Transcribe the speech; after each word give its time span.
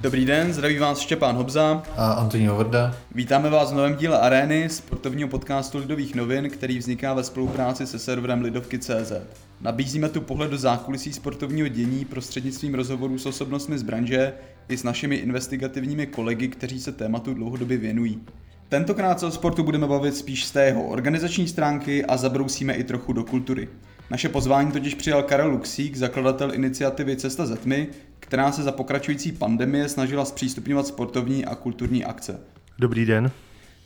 Dobrý 0.00 0.24
den, 0.24 0.52
zdraví 0.52 0.78
vás 0.78 0.98
Štěpán 0.98 1.36
Hobza 1.36 1.82
a 1.96 2.12
Antonín 2.12 2.50
Vrda. 2.50 2.96
Vítáme 3.14 3.50
vás 3.50 3.72
v 3.72 3.74
novém 3.74 3.96
díle 3.96 4.20
Arény, 4.20 4.68
sportovního 4.68 5.28
podcastu 5.28 5.78
Lidových 5.78 6.14
novin, 6.14 6.50
který 6.50 6.78
vzniká 6.78 7.14
ve 7.14 7.24
spolupráci 7.24 7.86
se 7.86 7.98
serverem 7.98 8.42
Lidovky.cz. 8.42 9.12
Nabízíme 9.60 10.08
tu 10.08 10.20
pohled 10.20 10.50
do 10.50 10.58
zákulisí 10.58 11.12
sportovního 11.12 11.68
dění 11.68 12.04
prostřednictvím 12.04 12.74
rozhovorů 12.74 13.18
s 13.18 13.26
osobnostmi 13.26 13.78
z 13.78 13.82
branže 13.82 14.32
i 14.68 14.76
s 14.76 14.82
našimi 14.82 15.16
investigativními 15.16 16.06
kolegy, 16.06 16.48
kteří 16.48 16.80
se 16.80 16.92
tématu 16.92 17.34
dlouhodobě 17.34 17.76
věnují. 17.76 18.20
Tentokrát 18.68 19.20
se 19.20 19.26
o 19.26 19.30
sportu 19.30 19.62
budeme 19.62 19.86
bavit 19.86 20.16
spíš 20.16 20.44
z 20.44 20.50
té 20.50 20.64
jeho 20.64 20.84
organizační 20.84 21.48
stránky 21.48 22.04
a 22.04 22.16
zabrousíme 22.16 22.74
i 22.74 22.84
trochu 22.84 23.12
do 23.12 23.24
kultury. 23.24 23.68
Naše 24.10 24.28
pozvání 24.28 24.72
totiž 24.72 24.94
přijal 24.94 25.22
Karel 25.22 25.48
Luxík, 25.48 25.96
zakladatel 25.96 26.54
iniciativy 26.54 27.16
Cesta 27.16 27.46
ze 27.46 27.56
tmy, 27.56 27.88
která 28.20 28.52
se 28.52 28.62
za 28.62 28.72
pokračující 28.72 29.32
pandemie 29.32 29.88
snažila 29.88 30.24
zpřístupňovat 30.24 30.86
sportovní 30.86 31.44
a 31.44 31.54
kulturní 31.54 32.04
akce. 32.04 32.40
Dobrý 32.78 33.04
den. 33.04 33.30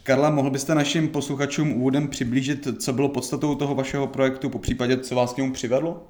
Karla, 0.03 0.31
mohl 0.31 0.51
byste 0.51 0.75
našim 0.75 1.09
posluchačům 1.09 1.73
úvodem 1.73 2.09
přiblížit, 2.09 2.69
co 2.83 2.93
bylo 2.93 3.09
podstatou 3.09 3.55
toho 3.55 3.75
vašeho 3.75 4.07
projektu, 4.07 4.51
po 4.51 4.59
případě, 4.59 4.97
co 4.97 5.15
vás 5.15 5.33
k 5.33 5.37
němu 5.37 5.53
přivedlo? 5.53 6.09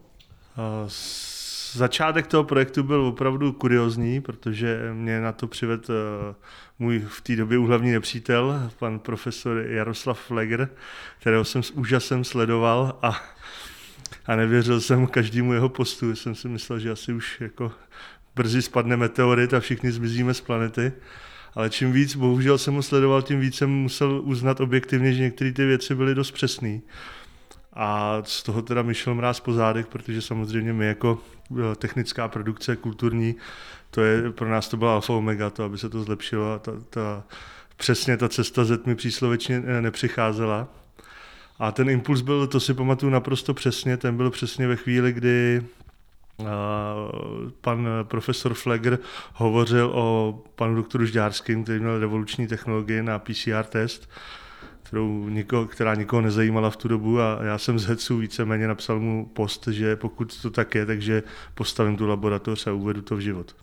Začátek 1.72 2.26
toho 2.26 2.44
projektu 2.44 2.82
byl 2.82 3.06
opravdu 3.06 3.52
kuriozní, 3.52 4.20
protože 4.20 4.90
mě 4.92 5.20
na 5.20 5.32
to 5.32 5.46
přivedl 5.46 5.84
eh, 5.90 6.34
můj 6.78 6.98
v 6.98 7.20
té 7.20 7.36
době 7.36 7.58
úhlavní 7.58 7.92
nepřítel, 7.92 8.70
pan 8.78 8.98
profesor 8.98 9.64
Jaroslav 9.68 10.20
Fleger, 10.20 10.68
kterého 11.20 11.44
jsem 11.44 11.62
s 11.62 11.70
úžasem 11.70 12.24
sledoval 12.24 12.98
a, 13.02 13.20
a 14.26 14.36
nevěřil 14.36 14.80
jsem 14.80 15.06
každému 15.06 15.52
jeho 15.52 15.68
postu. 15.68 16.16
Jsem 16.16 16.34
si 16.34 16.48
myslel, 16.48 16.78
že 16.78 16.90
asi 16.90 17.12
už 17.12 17.40
jako 17.40 17.72
brzy 18.34 18.62
spadne 18.62 18.96
meteorit 18.96 19.54
a 19.54 19.60
všichni 19.60 19.92
zmizíme 19.92 20.34
z 20.34 20.40
planety. 20.40 20.92
Ale 21.54 21.70
čím 21.70 21.92
víc, 21.92 22.16
bohužel 22.16 22.58
jsem 22.58 22.74
ho 22.74 22.82
sledoval, 22.82 23.22
tím 23.22 23.40
víc 23.40 23.56
jsem 23.56 23.70
musel 23.70 24.20
uznat 24.24 24.60
objektivně, 24.60 25.14
že 25.14 25.22
některé 25.22 25.52
ty 25.52 25.64
věci 25.66 25.94
byly 25.94 26.14
dost 26.14 26.30
přesné. 26.30 26.80
A 27.72 28.18
z 28.24 28.42
toho 28.42 28.62
teda 28.62 28.82
myšel 28.82 29.14
mráz 29.14 29.40
po 29.40 29.52
zádech, 29.52 29.86
protože 29.86 30.22
samozřejmě 30.22 30.72
my 30.72 30.86
jako 30.86 31.18
eh, 31.50 31.76
technická 31.76 32.28
produkce 32.28 32.76
kulturní, 32.76 33.34
to 33.90 34.00
je, 34.00 34.30
pro 34.30 34.48
nás 34.48 34.68
to 34.68 34.76
byla 34.76 34.94
alfa 34.94 35.12
omega, 35.12 35.50
to, 35.50 35.64
aby 35.64 35.78
se 35.78 35.88
to 35.88 36.02
zlepšilo 36.02 36.52
a 36.52 36.58
ta, 36.58 36.72
ta, 36.90 37.24
přesně 37.76 38.16
ta 38.16 38.28
cesta 38.28 38.64
z 38.64 38.84
mi 38.84 38.94
příslovečně 38.94 39.62
eh, 39.66 39.82
nepřicházela. 39.82 40.68
A 41.62 41.72
ten 41.72 41.90
impuls 41.90 42.20
byl, 42.20 42.46
to 42.46 42.60
si 42.60 42.74
pamatuju 42.74 43.12
naprosto 43.12 43.54
přesně, 43.54 43.96
ten 43.96 44.16
byl 44.16 44.30
přesně 44.30 44.68
ve 44.68 44.76
chvíli, 44.76 45.12
kdy 45.12 45.62
eh, 46.40 46.44
pan 47.60 47.88
profesor 48.02 48.54
Flegr 48.54 48.98
hovořil 49.34 49.90
o 49.94 50.38
panu 50.54 50.74
doktoru 50.74 51.06
Žďárským, 51.06 51.64
který 51.64 51.80
měl 51.80 51.98
revoluční 51.98 52.46
technologie 52.46 53.02
na 53.02 53.18
PCR 53.18 53.64
test 53.68 54.10
kterou 54.82 55.28
niko, 55.28 55.66
která 55.66 55.94
nikoho 55.94 56.22
nezajímala 56.22 56.70
v 56.70 56.76
tu 56.76 56.88
dobu 56.88 57.20
a 57.20 57.38
já 57.42 57.58
jsem 57.58 57.78
z 57.78 57.86
Hecu 57.86 58.16
víceméně 58.16 58.68
napsal 58.68 59.00
mu 59.00 59.26
post, 59.26 59.68
že 59.68 59.96
pokud 59.96 60.42
to 60.42 60.50
tak 60.50 60.74
je, 60.74 60.86
takže 60.86 61.22
postavím 61.54 61.96
tu 61.96 62.06
laboratoř 62.06 62.66
a 62.66 62.72
uvedu 62.72 63.02
to 63.02 63.16
v 63.16 63.20
život. 63.20 63.56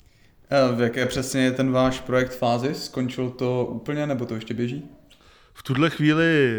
A 0.49 0.71
v 0.71 0.81
jaké 0.81 1.05
přesně 1.05 1.41
je 1.41 1.51
ten 1.51 1.71
váš 1.71 1.99
projekt 1.99 2.37
fázi? 2.37 2.73
Skončil 2.73 3.29
to 3.29 3.65
úplně 3.65 4.07
nebo 4.07 4.25
to 4.25 4.35
ještě 4.35 4.53
běží? 4.53 4.83
V 5.53 5.63
tuhle 5.63 5.89
chvíli 5.89 6.51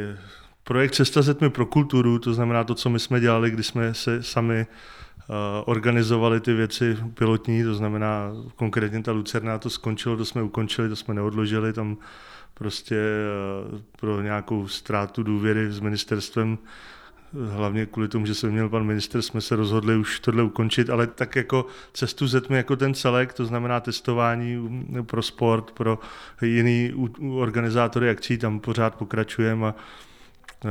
projekt 0.64 0.94
Cesta 0.94 1.22
zetmi 1.22 1.50
pro 1.50 1.66
kulturu, 1.66 2.18
to 2.18 2.34
znamená 2.34 2.64
to, 2.64 2.74
co 2.74 2.90
my 2.90 2.98
jsme 2.98 3.20
dělali, 3.20 3.50
kdy 3.50 3.62
jsme 3.62 3.94
se 3.94 4.22
sami 4.22 4.66
uh, 5.28 5.36
organizovali 5.64 6.40
ty 6.40 6.54
věci 6.54 6.96
pilotní, 7.14 7.64
to 7.64 7.74
znamená 7.74 8.32
konkrétně 8.56 9.02
ta 9.02 9.12
Lucerna, 9.12 9.58
to 9.58 9.70
skončilo, 9.70 10.16
to 10.16 10.24
jsme 10.24 10.42
ukončili, 10.42 10.88
to 10.88 10.96
jsme 10.96 11.14
neodložili, 11.14 11.72
tam 11.72 11.96
prostě 12.54 12.96
eh, 12.96 13.82
pro 14.00 14.22
nějakou 14.22 14.68
ztrátu 14.68 15.22
důvěry 15.22 15.72
s 15.72 15.80
ministerstvem 15.80 16.58
hlavně 17.50 17.86
kvůli 17.86 18.08
tomu, 18.08 18.26
že 18.26 18.34
jsem 18.34 18.50
měl 18.52 18.68
pan 18.68 18.84
minister, 18.84 19.22
jsme 19.22 19.40
se 19.40 19.56
rozhodli 19.56 19.96
už 19.96 20.20
tohle 20.20 20.42
ukončit, 20.42 20.90
ale 20.90 21.06
tak 21.06 21.36
jako 21.36 21.66
cestu 21.92 22.26
zetmi 22.26 22.56
jako 22.56 22.76
ten 22.76 22.94
celek, 22.94 23.32
to 23.32 23.44
znamená 23.44 23.80
testování 23.80 24.82
pro 25.02 25.22
sport, 25.22 25.70
pro 25.70 25.98
jiný 26.42 26.92
organizátory 27.38 28.10
akcí, 28.10 28.38
tam 28.38 28.60
pořád 28.60 28.94
pokračujeme 28.94 29.66
a 29.66 29.74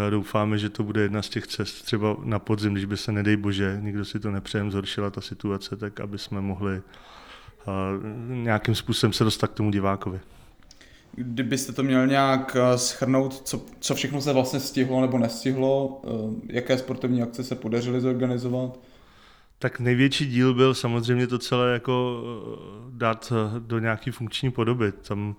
doufáme, 0.09 0.57
že 0.57 0.69
to 0.69 0.83
bude 0.83 1.01
jedna 1.01 1.21
z 1.21 1.29
těch 1.29 1.47
cest 1.47 1.81
třeba 1.81 2.17
na 2.23 2.39
podzim, 2.39 2.73
když 2.73 2.85
by 2.85 2.97
se, 2.97 3.11
nedej 3.11 3.37
bože, 3.37 3.77
nikdo 3.81 4.05
si 4.05 4.19
to 4.19 4.31
nepřejem, 4.31 4.71
zhoršila 4.71 5.09
ta 5.09 5.21
situace, 5.21 5.75
tak 5.75 5.99
aby 5.99 6.17
jsme 6.17 6.41
mohli 6.41 6.81
nějakým 8.27 8.75
způsobem 8.75 9.13
se 9.13 9.23
dostat 9.23 9.47
k 9.47 9.53
tomu 9.53 9.71
divákovi. 9.71 10.19
Kdybyste 11.11 11.73
to 11.73 11.83
měl 11.83 12.07
nějak 12.07 12.57
eh, 12.59 12.77
schrnout, 12.77 13.47
co, 13.47 13.65
co 13.79 13.95
všechno 13.95 14.21
se 14.21 14.33
vlastně 14.33 14.59
stihlo 14.59 15.01
nebo 15.01 15.17
nestihlo, 15.17 16.01
eh, 16.03 16.53
jaké 16.53 16.77
sportovní 16.77 17.21
akce 17.21 17.43
se 17.43 17.55
podařily 17.55 18.01
zorganizovat? 18.01 18.79
Tak 19.59 19.79
největší 19.79 20.27
díl 20.27 20.53
byl 20.53 20.73
samozřejmě 20.73 21.27
to 21.27 21.39
celé 21.39 21.73
jako 21.73 22.23
eh, 22.23 22.91
dát 22.97 23.33
do 23.59 23.79
nějaké 23.79 24.11
funkční 24.11 24.51
podoby. 24.51 24.91
Tam 24.91 25.35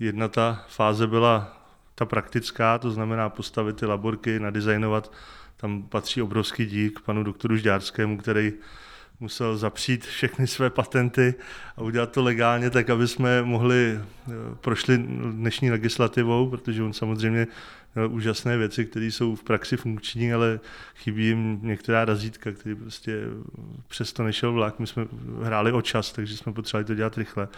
jedna 0.00 0.28
ta 0.28 0.64
fáze 0.68 1.06
byla 1.06 1.62
ta 1.98 2.04
praktická, 2.04 2.78
to 2.78 2.90
znamená 2.90 3.28
postavit 3.28 3.76
ty 3.76 3.86
laborky, 3.86 4.40
nadizajnovat. 4.40 5.12
Tam 5.56 5.82
patří 5.82 6.22
obrovský 6.22 6.66
dík 6.66 7.00
panu 7.00 7.22
doktoru 7.22 7.56
Žďárskému, 7.56 8.18
který 8.18 8.52
musel 9.20 9.56
zapřít 9.56 10.04
všechny 10.04 10.46
své 10.46 10.70
patenty 10.70 11.34
a 11.76 11.82
udělat 11.82 12.12
to 12.12 12.22
legálně, 12.22 12.70
tak 12.70 12.90
aby 12.90 13.08
jsme 13.08 13.42
mohli, 13.42 13.98
eh, 13.98 14.32
prošli 14.60 14.98
dnešní 15.32 15.70
legislativou, 15.70 16.50
protože 16.50 16.82
on 16.82 16.92
samozřejmě 16.92 17.46
měl 17.94 18.12
úžasné 18.12 18.56
věci, 18.56 18.84
které 18.84 19.06
jsou 19.06 19.34
v 19.34 19.44
praxi 19.44 19.76
funkční, 19.76 20.32
ale 20.32 20.60
chybí 20.94 21.26
jim 21.26 21.58
některá 21.62 22.04
razítka, 22.04 22.52
který 22.52 22.74
prostě 22.74 23.20
přesto 23.88 24.22
nešel 24.22 24.52
vlak. 24.52 24.78
My 24.78 24.86
jsme 24.86 25.06
hráli 25.42 25.72
o 25.72 25.82
čas, 25.82 26.12
takže 26.12 26.36
jsme 26.36 26.52
potřebovali 26.52 26.84
to 26.84 26.94
dělat 26.94 27.18
rychle. 27.18 27.48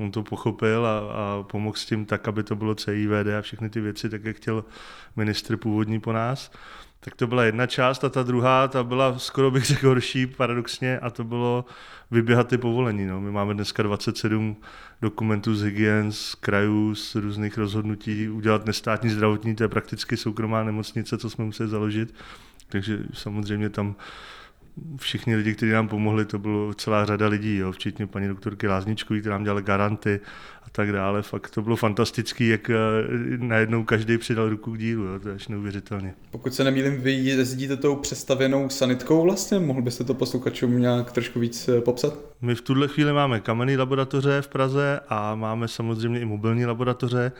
On 0.00 0.10
to 0.10 0.22
pochopil 0.22 0.86
a, 0.86 0.98
a 0.98 1.42
pomohl 1.42 1.76
s 1.76 1.86
tím 1.86 2.06
tak, 2.06 2.28
aby 2.28 2.42
to 2.42 2.56
bylo 2.56 2.74
CIVD 2.74 3.26
a 3.38 3.42
všechny 3.42 3.70
ty 3.70 3.80
věci, 3.80 4.08
tak 4.10 4.24
jak 4.24 4.36
chtěl 4.36 4.64
ministr 5.16 5.56
původní 5.56 6.00
po 6.00 6.12
nás. 6.12 6.50
Tak 7.00 7.14
to 7.16 7.26
byla 7.26 7.44
jedna 7.44 7.66
část 7.66 8.04
a 8.04 8.08
ta 8.08 8.22
druhá, 8.22 8.68
ta 8.68 8.84
byla 8.84 9.18
skoro 9.18 9.50
bych 9.50 9.64
řekl 9.64 9.88
horší 9.88 10.26
paradoxně 10.26 10.98
a 10.98 11.10
to 11.10 11.24
bylo 11.24 11.64
vyběhat 12.10 12.48
ty 12.48 12.58
povolení. 12.58 13.06
No. 13.06 13.20
My 13.20 13.30
máme 13.30 13.54
dneska 13.54 13.82
27 13.82 14.56
dokumentů 15.02 15.54
z 15.54 15.62
hygien, 15.62 16.12
z 16.12 16.34
krajů, 16.34 16.94
z 16.94 17.14
různých 17.14 17.58
rozhodnutí, 17.58 18.28
udělat 18.28 18.66
nestátní 18.66 19.10
zdravotní, 19.10 19.54
to 19.54 19.62
je 19.62 19.68
prakticky 19.68 20.16
soukromá 20.16 20.64
nemocnice, 20.64 21.18
co 21.18 21.30
jsme 21.30 21.44
museli 21.44 21.68
založit. 21.68 22.14
Takže 22.68 22.98
samozřejmě 23.12 23.70
tam 23.70 23.94
všichni 24.96 25.36
lidi, 25.36 25.54
kteří 25.54 25.72
nám 25.72 25.88
pomohli, 25.88 26.24
to 26.24 26.38
bylo 26.38 26.74
celá 26.74 27.04
řada 27.04 27.26
lidí, 27.28 27.56
jo, 27.56 27.72
včetně 27.72 28.06
paní 28.06 28.28
doktorky 28.28 28.68
Lázničkový, 28.68 29.20
která 29.20 29.34
nám 29.34 29.44
dělala 29.44 29.60
garanty 29.60 30.20
a 30.62 30.70
tak 30.72 30.92
dále. 30.92 31.22
Fakt 31.22 31.50
to 31.50 31.62
bylo 31.62 31.76
fantastický, 31.76 32.48
jak 32.48 32.70
eh, 32.70 32.74
najednou 33.36 33.84
každý 33.84 34.18
přidal 34.18 34.48
ruku 34.48 34.72
k 34.72 34.78
dílu, 34.78 35.04
jo, 35.04 35.20
to 35.20 35.28
je 35.28 35.34
až 35.34 35.48
neuvěřitelně. 35.48 36.14
Pokud 36.30 36.54
se 36.54 36.64
nemýlím, 36.64 37.00
vy 37.00 37.12
jezdíte 37.12 37.76
tou 37.76 37.96
přestavěnou 37.96 38.68
sanitkou 38.68 39.22
vlastně, 39.22 39.58
mohl 39.58 39.82
byste 39.82 40.04
to 40.04 40.14
posluchačům 40.14 40.80
nějak 40.80 41.12
trošku 41.12 41.40
víc 41.40 41.68
eh, 41.68 41.80
popsat? 41.80 42.14
My 42.40 42.54
v 42.54 42.60
tuhle 42.60 42.88
chvíli 42.88 43.12
máme 43.12 43.40
kamenné 43.40 43.76
laboratoře 43.76 44.42
v 44.42 44.48
Praze 44.48 45.00
a 45.08 45.34
máme 45.34 45.68
samozřejmě 45.68 46.20
i 46.20 46.24
mobilní 46.24 46.66
laboratoře, 46.66 47.32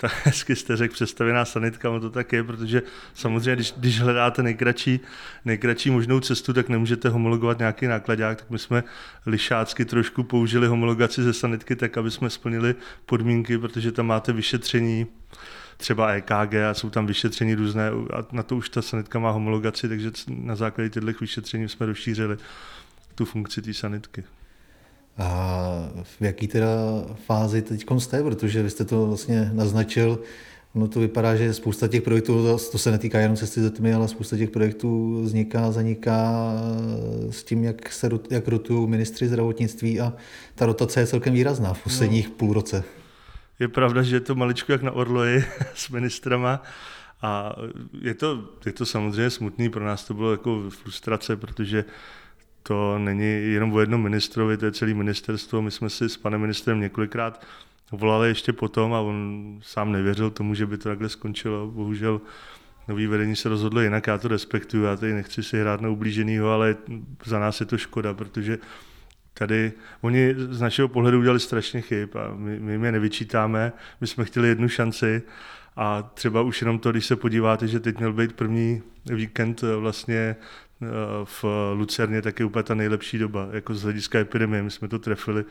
tak 0.00 0.12
hezky 0.24 0.56
jste 0.56 0.76
řekl 0.76 0.94
přestavěná 0.94 1.44
sanitka, 1.44 1.90
no 1.90 2.00
to 2.00 2.10
tak 2.10 2.32
je, 2.32 2.44
protože 2.44 2.82
samozřejmě, 3.14 3.56
když, 3.56 3.74
když 3.76 4.00
hledáte 4.00 4.42
nejkratší, 4.42 5.00
nejkratší 5.44 5.90
možnou 5.90 6.20
cestu, 6.20 6.52
tak 6.52 6.68
nemůžete 6.68 7.08
homologovat 7.08 7.58
nějaký 7.58 7.86
nákladák, 7.86 8.38
tak 8.38 8.50
my 8.50 8.58
jsme 8.58 8.84
lišácky 9.26 9.84
trošku 9.84 10.22
použili 10.22 10.66
homologaci 10.66 11.22
ze 11.22 11.32
sanitky 11.32 11.76
tak, 11.76 11.98
aby 11.98 12.10
jsme 12.10 12.30
splnili 12.30 12.74
podmínky, 13.06 13.58
protože 13.58 13.92
tam 13.92 14.06
máte 14.06 14.32
vyšetření, 14.32 15.06
třeba 15.76 16.12
EKG 16.12 16.54
a 16.70 16.74
jsou 16.74 16.90
tam 16.90 17.06
vyšetření 17.06 17.54
různé 17.54 17.88
a 17.88 18.26
na 18.32 18.42
to 18.42 18.56
už 18.56 18.68
ta 18.68 18.82
sanitka 18.82 19.18
má 19.18 19.30
homologaci, 19.30 19.88
takže 19.88 20.10
na 20.28 20.56
základě 20.56 20.90
těchto 20.90 21.12
vyšetření 21.20 21.68
jsme 21.68 21.86
rozšířili 21.86 22.36
tu 23.14 23.24
funkci 23.24 23.62
té 23.62 23.74
sanitky. 23.74 24.24
A 25.18 25.90
v 26.02 26.22
jaký 26.22 26.48
teda 26.48 26.68
fázi 27.26 27.62
teď 27.62 27.84
jste, 27.98 28.22
protože 28.22 28.62
vy 28.62 28.70
jste 28.70 28.84
to 28.84 29.06
vlastně 29.06 29.50
naznačil, 29.52 30.18
No 30.74 30.88
to 30.88 31.00
vypadá, 31.00 31.36
že 31.36 31.54
spousta 31.54 31.88
těch 31.88 32.02
projektů, 32.02 32.58
to 32.72 32.78
se 32.78 32.90
netýká 32.90 33.18
jenom 33.18 33.36
cesty 33.36 33.60
ze 33.60 33.70
tmy, 33.70 33.94
ale 33.94 34.08
spousta 34.08 34.36
těch 34.36 34.50
projektů 34.50 35.22
vzniká, 35.22 35.72
zaniká 35.72 36.52
s 37.30 37.44
tím, 37.44 37.64
jak, 37.64 37.92
se, 37.92 38.08
jak 38.30 38.48
rotují 38.48 38.88
ministři 38.88 39.28
zdravotnictví 39.28 40.00
a 40.00 40.12
ta 40.54 40.66
rotace 40.66 41.00
je 41.00 41.06
celkem 41.06 41.34
výrazná 41.34 41.74
v 41.74 41.82
posledních 41.82 42.28
no. 42.28 42.34
půl 42.34 42.52
roce. 42.52 42.84
Je 43.58 43.68
pravda, 43.68 44.02
že 44.02 44.16
je 44.16 44.20
to 44.20 44.34
maličko 44.34 44.72
jak 44.72 44.82
na 44.82 44.92
Orloji 44.92 45.44
s 45.74 45.88
ministrama 45.88 46.62
a 47.22 47.56
je 48.00 48.14
to, 48.14 48.44
je 48.66 48.72
to 48.72 48.86
samozřejmě 48.86 49.30
smutný, 49.30 49.70
pro 49.70 49.84
nás 49.84 50.04
to 50.04 50.14
bylo 50.14 50.30
jako 50.30 50.70
frustrace, 50.70 51.36
protože 51.36 51.84
to 52.68 52.98
není 52.98 53.52
jenom 53.52 53.72
o 53.72 53.80
jednom 53.80 54.02
ministrovi, 54.02 54.56
to 54.56 54.64
je 54.64 54.72
celý 54.72 54.94
ministerstvo. 54.94 55.62
My 55.62 55.70
jsme 55.70 55.90
si 55.90 56.08
s 56.08 56.16
panem 56.16 56.40
ministrem 56.40 56.80
několikrát 56.80 57.46
volali 57.92 58.28
ještě 58.28 58.52
potom 58.52 58.94
a 58.94 59.00
on 59.00 59.58
sám 59.62 59.92
nevěřil 59.92 60.30
tomu, 60.30 60.54
že 60.54 60.66
by 60.66 60.78
to 60.78 60.88
takhle 60.88 61.08
skončilo. 61.08 61.66
Bohužel 61.66 62.20
nový 62.88 63.06
vedení 63.06 63.36
se 63.36 63.48
rozhodlo 63.48 63.80
jinak, 63.80 64.06
já 64.06 64.18
to 64.18 64.28
respektuju, 64.28 64.84
já 64.84 64.96
tady 64.96 65.12
nechci 65.12 65.42
si 65.42 65.60
hrát 65.60 65.80
na 65.80 65.88
ublíženýho, 65.88 66.50
ale 66.50 66.76
za 67.24 67.38
nás 67.38 67.60
je 67.60 67.66
to 67.66 67.78
škoda, 67.78 68.14
protože 68.14 68.58
tady 69.34 69.72
oni 70.00 70.34
z 70.36 70.60
našeho 70.60 70.88
pohledu 70.88 71.18
udělali 71.18 71.40
strašně 71.40 71.80
chyb 71.80 72.08
a 72.16 72.34
my, 72.34 72.60
my 72.60 72.72
jim 72.72 72.84
je 72.84 72.92
nevyčítáme, 72.92 73.72
my 74.00 74.06
jsme 74.06 74.24
chtěli 74.24 74.48
jednu 74.48 74.68
šanci 74.68 75.22
a 75.76 76.02
třeba 76.02 76.42
už 76.42 76.60
jenom 76.60 76.78
to, 76.78 76.90
když 76.90 77.06
se 77.06 77.16
podíváte, 77.16 77.66
že 77.68 77.80
teď 77.80 77.98
měl 77.98 78.12
být 78.12 78.32
první 78.32 78.82
víkend 79.06 79.62
vlastně 79.62 80.36
v 81.24 81.44
Lucerně, 81.74 82.22
tak 82.22 82.40
je 82.40 82.46
úplně 82.46 82.62
ta 82.62 82.74
nejlepší 82.74 83.18
doba, 83.18 83.48
jako 83.52 83.74
z 83.74 83.82
hlediska 83.82 84.18
epidemie, 84.18 84.62
my 84.62 84.70
jsme 84.70 84.88
to 84.88 84.98
trefili 84.98 85.44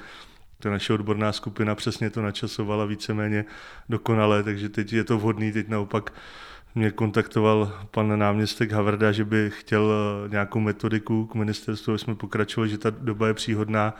ta 0.59 0.69
naše 0.69 0.93
odborná 0.93 1.31
skupina 1.31 1.75
přesně 1.75 2.09
to 2.09 2.21
načasovala 2.21 2.85
víceméně 2.85 3.45
dokonale, 3.89 4.43
takže 4.43 4.69
teď 4.69 4.93
je 4.93 5.03
to 5.03 5.17
vhodný, 5.17 5.51
teď 5.51 5.67
naopak 5.67 6.13
mě 6.75 6.91
kontaktoval 6.91 7.73
pan 7.91 8.19
náměstek 8.19 8.71
Havrda, 8.71 9.11
že 9.11 9.25
by 9.25 9.51
chtěl 9.53 9.91
eh, 9.91 10.29
nějakou 10.29 10.59
metodiku 10.59 11.25
k 11.25 11.35
ministerstvu, 11.35 11.91
aby 11.91 11.99
jsme 11.99 12.15
pokračovali, 12.15 12.69
že 12.69 12.77
ta 12.77 12.89
doba 12.89 13.27
je 13.27 13.33
příhodná. 13.33 13.95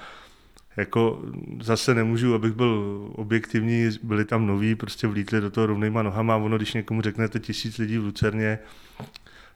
Jako 0.77 1.21
zase 1.62 1.95
nemůžu, 1.95 2.33
abych 2.33 2.53
byl 2.53 3.01
objektivní, 3.15 3.89
byli 4.03 4.25
tam 4.25 4.47
noví, 4.47 4.75
prostě 4.75 5.07
vlítli 5.07 5.41
do 5.41 5.51
toho 5.51 5.68
rovnýma 5.68 6.03
nohama. 6.03 6.35
Ono, 6.35 6.57
když 6.57 6.73
někomu 6.73 7.01
řeknete 7.01 7.39
tisíc 7.39 7.77
lidí 7.77 7.97
v 7.97 8.03
Lucerně, 8.03 8.59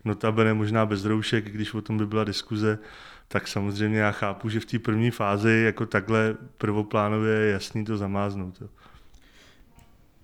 notabene 0.06 0.54
možná 0.54 0.86
bez 0.86 1.06
roušek, 1.06 1.52
když 1.52 1.74
o 1.74 1.82
tom 1.82 1.98
by 1.98 2.06
byla 2.06 2.24
diskuze, 2.24 2.80
tak 3.28 3.48
samozřejmě 3.48 4.00
já 4.00 4.12
chápu, 4.12 4.50
že 4.50 4.60
v 4.60 4.66
té 4.66 4.80
první 4.80 5.12
fázi 5.12 5.62
jako 5.66 5.86
takhle 5.86 6.36
prvoplánově 6.58 7.34
je 7.34 7.52
jasný 7.52 7.86
to 7.86 7.98
zamáznout. 7.98 8.62
Jo. 8.62 8.68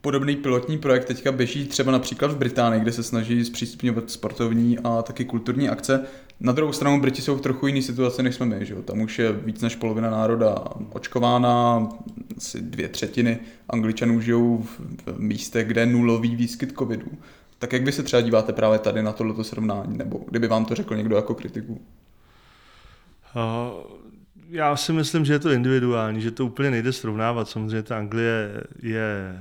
Podobný 0.02 0.36
pilotní 0.36 0.78
projekt 0.78 1.06
teďka 1.06 1.32
běží 1.32 1.68
třeba 1.68 1.92
například 1.92 2.32
v 2.32 2.38
Británii, 2.38 2.82
kde 2.82 2.92
se 2.92 3.04
snaží 3.04 3.46
zpřístupňovat 3.46 4.12
sportovní 4.12 4.80
a 4.80 5.02
taky 5.02 5.26
kulturní 5.26 5.70
akce. 5.70 6.06
Na 6.40 6.54
druhou 6.54 6.74
stranu 6.74 7.02
Briti 7.02 7.22
jsou 7.22 7.36
v 7.36 7.42
trochu 7.42 7.68
jiné 7.68 7.82
situaci, 7.82 8.24
než 8.24 8.36
jsme 8.36 8.46
my. 8.46 8.66
Že? 8.66 8.76
Tam 8.76 9.02
už 9.02 9.20
je 9.20 9.34
víc 9.34 9.62
než 9.62 9.76
polovina 9.76 10.10
národa 10.10 10.56
očkována, 10.94 11.88
asi 12.38 12.62
dvě 12.62 12.90
třetiny 12.90 13.40
Angličanů 13.70 14.22
žijou 14.22 14.64
v 15.06 15.20
místech, 15.20 15.68
kde 15.68 15.82
je 15.82 15.86
nulový 15.86 16.36
výskyt 16.36 16.78
covidu. 16.78 17.12
Tak 17.60 17.74
jak 17.74 17.84
vy 17.84 17.92
se 17.92 18.04
třeba 18.04 18.22
díváte 18.22 18.54
právě 18.54 18.80
tady 18.80 19.04
na 19.04 19.12
tohleto 19.12 19.44
srovnání, 19.44 19.98
nebo 19.98 20.26
kdyby 20.30 20.48
vám 20.48 20.66
to 20.66 20.76
řekl 20.76 20.96
někdo 20.96 21.16
jako 21.16 21.36
kritiku? 21.36 21.82
já 24.50 24.76
si 24.76 24.94
myslím, 24.94 25.26
že 25.26 25.34
je 25.34 25.40
to 25.40 25.52
individuální, 25.52 26.22
že 26.22 26.32
to 26.32 26.46
úplně 26.46 26.72
nejde 26.72 26.94
srovnávat. 26.94 27.50
Samozřejmě 27.50 27.84
ta 27.84 27.98
Anglie 27.98 28.64
je 28.82 29.40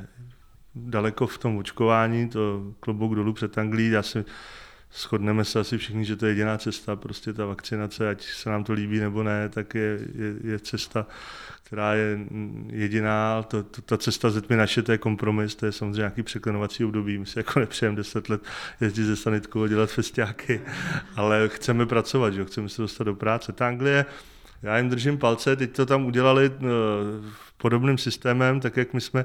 daleko 0.74 1.26
v 1.26 1.38
tom 1.38 1.56
očkování, 1.56 2.28
to 2.28 2.62
klobouk 2.80 3.14
dolů 3.14 3.32
před 3.32 3.58
Anglií. 3.58 3.90
Já 3.90 4.02
si 4.02 4.24
shodneme 4.96 5.44
se 5.44 5.60
asi 5.60 5.78
všichni, 5.78 6.04
že 6.04 6.16
to 6.16 6.26
je 6.26 6.30
jediná 6.30 6.58
cesta, 6.58 6.96
prostě 6.96 7.32
ta 7.32 7.46
vakcinace, 7.46 8.08
ať 8.08 8.24
se 8.24 8.50
nám 8.50 8.64
to 8.64 8.72
líbí 8.72 9.00
nebo 9.00 9.22
ne, 9.22 9.48
tak 9.48 9.74
je, 9.74 9.98
je, 10.14 10.50
je 10.52 10.58
cesta, 10.58 11.06
která 11.62 11.94
je 11.94 12.18
jediná. 12.70 13.42
To, 13.42 13.62
to, 13.62 13.82
ta 13.82 13.96
cesta 13.96 14.30
ze 14.30 14.40
tmy 14.40 14.56
naše, 14.56 14.82
to 14.82 14.92
je 14.92 14.98
kompromis, 14.98 15.54
to 15.54 15.66
je 15.66 15.72
samozřejmě 15.72 16.00
nějaký 16.00 16.22
překlenovací 16.22 16.84
období. 16.84 17.18
My 17.18 17.26
si 17.26 17.38
jako 17.38 17.60
nepřejeme 17.60 17.96
deset 17.96 18.28
let 18.28 18.42
jezdit 18.80 19.04
ze 19.04 19.16
sanitkou 19.16 19.62
a 19.62 19.68
dělat 19.68 19.90
festiáky, 19.90 20.60
ale 21.16 21.48
chceme 21.48 21.86
pracovat, 21.86 22.34
že? 22.34 22.44
chceme 22.44 22.68
se 22.68 22.82
dostat 22.82 23.04
do 23.04 23.14
práce. 23.14 23.52
Ta 23.52 23.68
Anglie, 23.68 24.06
já 24.62 24.78
jim 24.78 24.88
držím 24.88 25.18
palce, 25.18 25.56
teď 25.56 25.72
to 25.72 25.86
tam 25.86 26.06
udělali 26.06 26.50
uh, 26.50 26.66
podobným 27.56 27.98
systémem, 27.98 28.60
tak 28.60 28.76
jak 28.76 28.94
my 28.94 29.00
jsme 29.00 29.24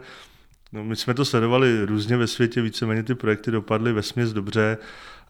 No, 0.74 0.84
my 0.84 0.96
jsme 0.96 1.14
to 1.14 1.26
sledovali 1.26 1.86
různě 1.86 2.18
ve 2.18 2.28
světě, 2.28 2.62
víceméně 2.62 3.04
ty 3.04 3.16
projekty 3.16 3.52
dopadly 3.52 3.94
ve 3.94 4.04
směs 4.04 4.34
dobře 4.34 4.78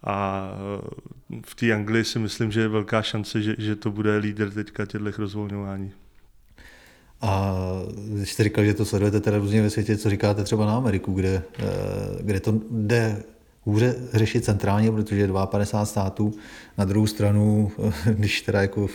a 0.03 0.50
eh, 1.33 1.42
v 1.45 1.56
té 1.56 1.74
Anglii 1.74 2.03
si 2.03 2.19
myslím, 2.19 2.51
že 2.51 2.62
je 2.62 2.68
velká 2.68 3.01
šance, 3.01 3.42
že, 3.42 3.56
že 3.57 3.75
to 3.75 3.92
bude 3.92 4.18
líder 4.18 4.51
teďka 4.51 4.86
těchto 4.86 5.12
rozvolňování. 5.18 5.92
A 7.21 7.56
když 8.13 8.33
jste 8.33 8.44
říkal, 8.44 8.65
že 8.65 8.74
to 8.74 8.86
sledujete 8.86 9.19
teda 9.19 9.38
různě 9.38 9.62
ve 9.62 9.69
světě, 9.69 9.98
co 9.98 10.09
říkáte 10.09 10.44
třeba 10.44 10.65
na 10.65 10.77
Ameriku, 10.77 11.13
kde, 11.13 11.44
eh, 11.59 11.63
kde 12.21 12.39
to 12.39 12.62
jde 12.71 13.24
hůře 13.62 13.95
řešit 14.13 14.45
centrálně, 14.45 14.92
protože 14.92 15.21
je 15.21 15.27
52 15.27 15.86
států. 15.86 16.33
Na 16.77 16.86
druhou 16.86 17.07
stranu, 17.07 17.71
když 18.13 18.42
teda 18.42 18.62
jako 18.62 18.88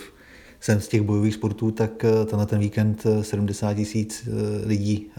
jsem 0.59 0.81
z 0.81 0.87
těch 0.87 1.01
bojových 1.01 1.33
sportů, 1.33 1.71
tak 1.71 2.05
eh, 2.05 2.25
tenhle 2.25 2.45
ten 2.45 2.59
víkend 2.59 3.03
70 3.21 3.73
tisíc 3.73 4.29
lidí 4.65 5.11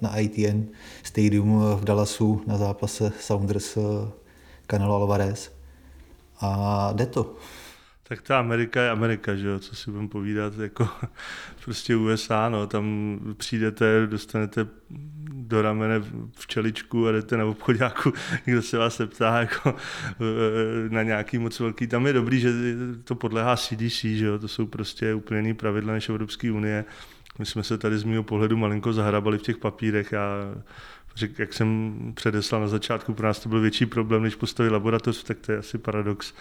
na 0.00 0.18
ITN 0.18 0.62
Stadium 1.02 1.62
v 1.76 1.84
Dallasu 1.84 2.42
na 2.46 2.58
zápase 2.58 3.12
Sounders 3.20 3.78
Canelo 4.72 4.94
Alvarez. 4.94 5.52
A 6.40 6.90
jde 6.92 7.06
to. 7.06 7.36
Tak 8.08 8.22
ta 8.22 8.38
Amerika 8.38 8.82
je 8.82 8.90
Amerika, 8.90 9.34
že 9.34 9.48
jo, 9.48 9.58
co 9.58 9.76
si 9.76 9.90
budeme 9.90 10.08
povídat, 10.08 10.58
jako 10.58 10.88
prostě 11.64 11.96
USA, 11.96 12.48
no, 12.48 12.66
tam 12.66 13.18
přijdete, 13.36 14.06
dostanete 14.06 14.66
do 15.32 15.62
ramene 15.62 16.02
včeličku 16.38 17.08
a 17.08 17.12
jdete 17.12 17.36
na 17.36 17.44
obchodáku, 17.44 18.12
někdo 18.46 18.62
se 18.62 18.78
vás 18.78 19.00
ptá 19.06 19.40
jako 19.40 19.74
na 20.88 21.02
nějaký 21.02 21.38
moc 21.38 21.60
velký. 21.60 21.86
Tam 21.86 22.06
je 22.06 22.12
dobrý, 22.12 22.40
že 22.40 22.50
to 23.04 23.14
podléhá 23.14 23.56
CDC, 23.56 24.00
že 24.00 24.26
jo, 24.26 24.38
to 24.38 24.48
jsou 24.48 24.66
prostě 24.66 25.14
úplně 25.14 25.40
jiný 25.40 25.54
pravidla 25.54 25.92
než 25.92 26.08
Evropské 26.08 26.52
unie. 26.52 26.84
My 27.38 27.46
jsme 27.46 27.62
se 27.62 27.78
tady 27.78 27.98
z 27.98 28.04
mého 28.04 28.22
pohledu 28.22 28.56
malinko 28.56 28.92
zahrabali 28.92 29.38
v 29.38 29.42
těch 29.42 29.56
papírech. 29.56 30.12
Já 30.12 30.54
Řek, 31.16 31.38
jak 31.38 31.52
jsem 31.52 31.96
předeslal 32.14 32.60
na 32.60 32.68
začátku, 32.68 33.14
pro 33.14 33.26
nás 33.26 33.40
to 33.40 33.48
byl 33.48 33.60
větší 33.60 33.86
problém, 33.86 34.22
než 34.22 34.34
postavit 34.34 34.70
laboratoř, 34.70 35.22
tak 35.22 35.38
to 35.38 35.52
je 35.52 35.58
asi 35.58 35.78
paradox, 35.78 36.34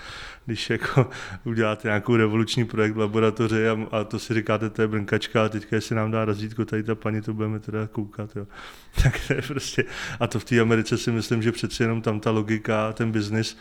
když 0.45 0.69
jako 0.69 1.09
uděláte 1.43 1.87
nějakou 1.87 2.15
revoluční 2.15 2.65
projekt 2.65 2.93
v 2.93 2.97
laboratoři 2.97 3.69
a, 3.69 3.77
a 3.91 4.03
to 4.03 4.19
si 4.19 4.33
říkáte, 4.33 4.69
to 4.69 4.81
je 4.81 4.87
brnkačka 4.87 5.45
a 5.45 5.49
teďka 5.49 5.75
jestli 5.75 5.95
nám 5.95 6.11
dá 6.11 6.25
razítko 6.25 6.65
tady 6.65 6.83
ta 6.83 6.95
paní, 6.95 7.21
to 7.21 7.33
budeme 7.33 7.59
teda 7.59 7.87
koukat. 7.87 8.35
Jo. 8.35 8.47
Tak 9.03 9.19
to 9.27 9.33
je 9.33 9.41
prostě, 9.41 9.83
a 10.19 10.27
to 10.27 10.39
v 10.39 10.43
té 10.43 10.59
Americe 10.59 10.97
si 10.97 11.11
myslím, 11.11 11.41
že 11.41 11.51
přeci 11.51 11.83
jenom 11.83 12.01
tam 12.01 12.19
ta 12.19 12.31
logika, 12.31 12.93
ten 12.93 13.11
biznis 13.11 13.57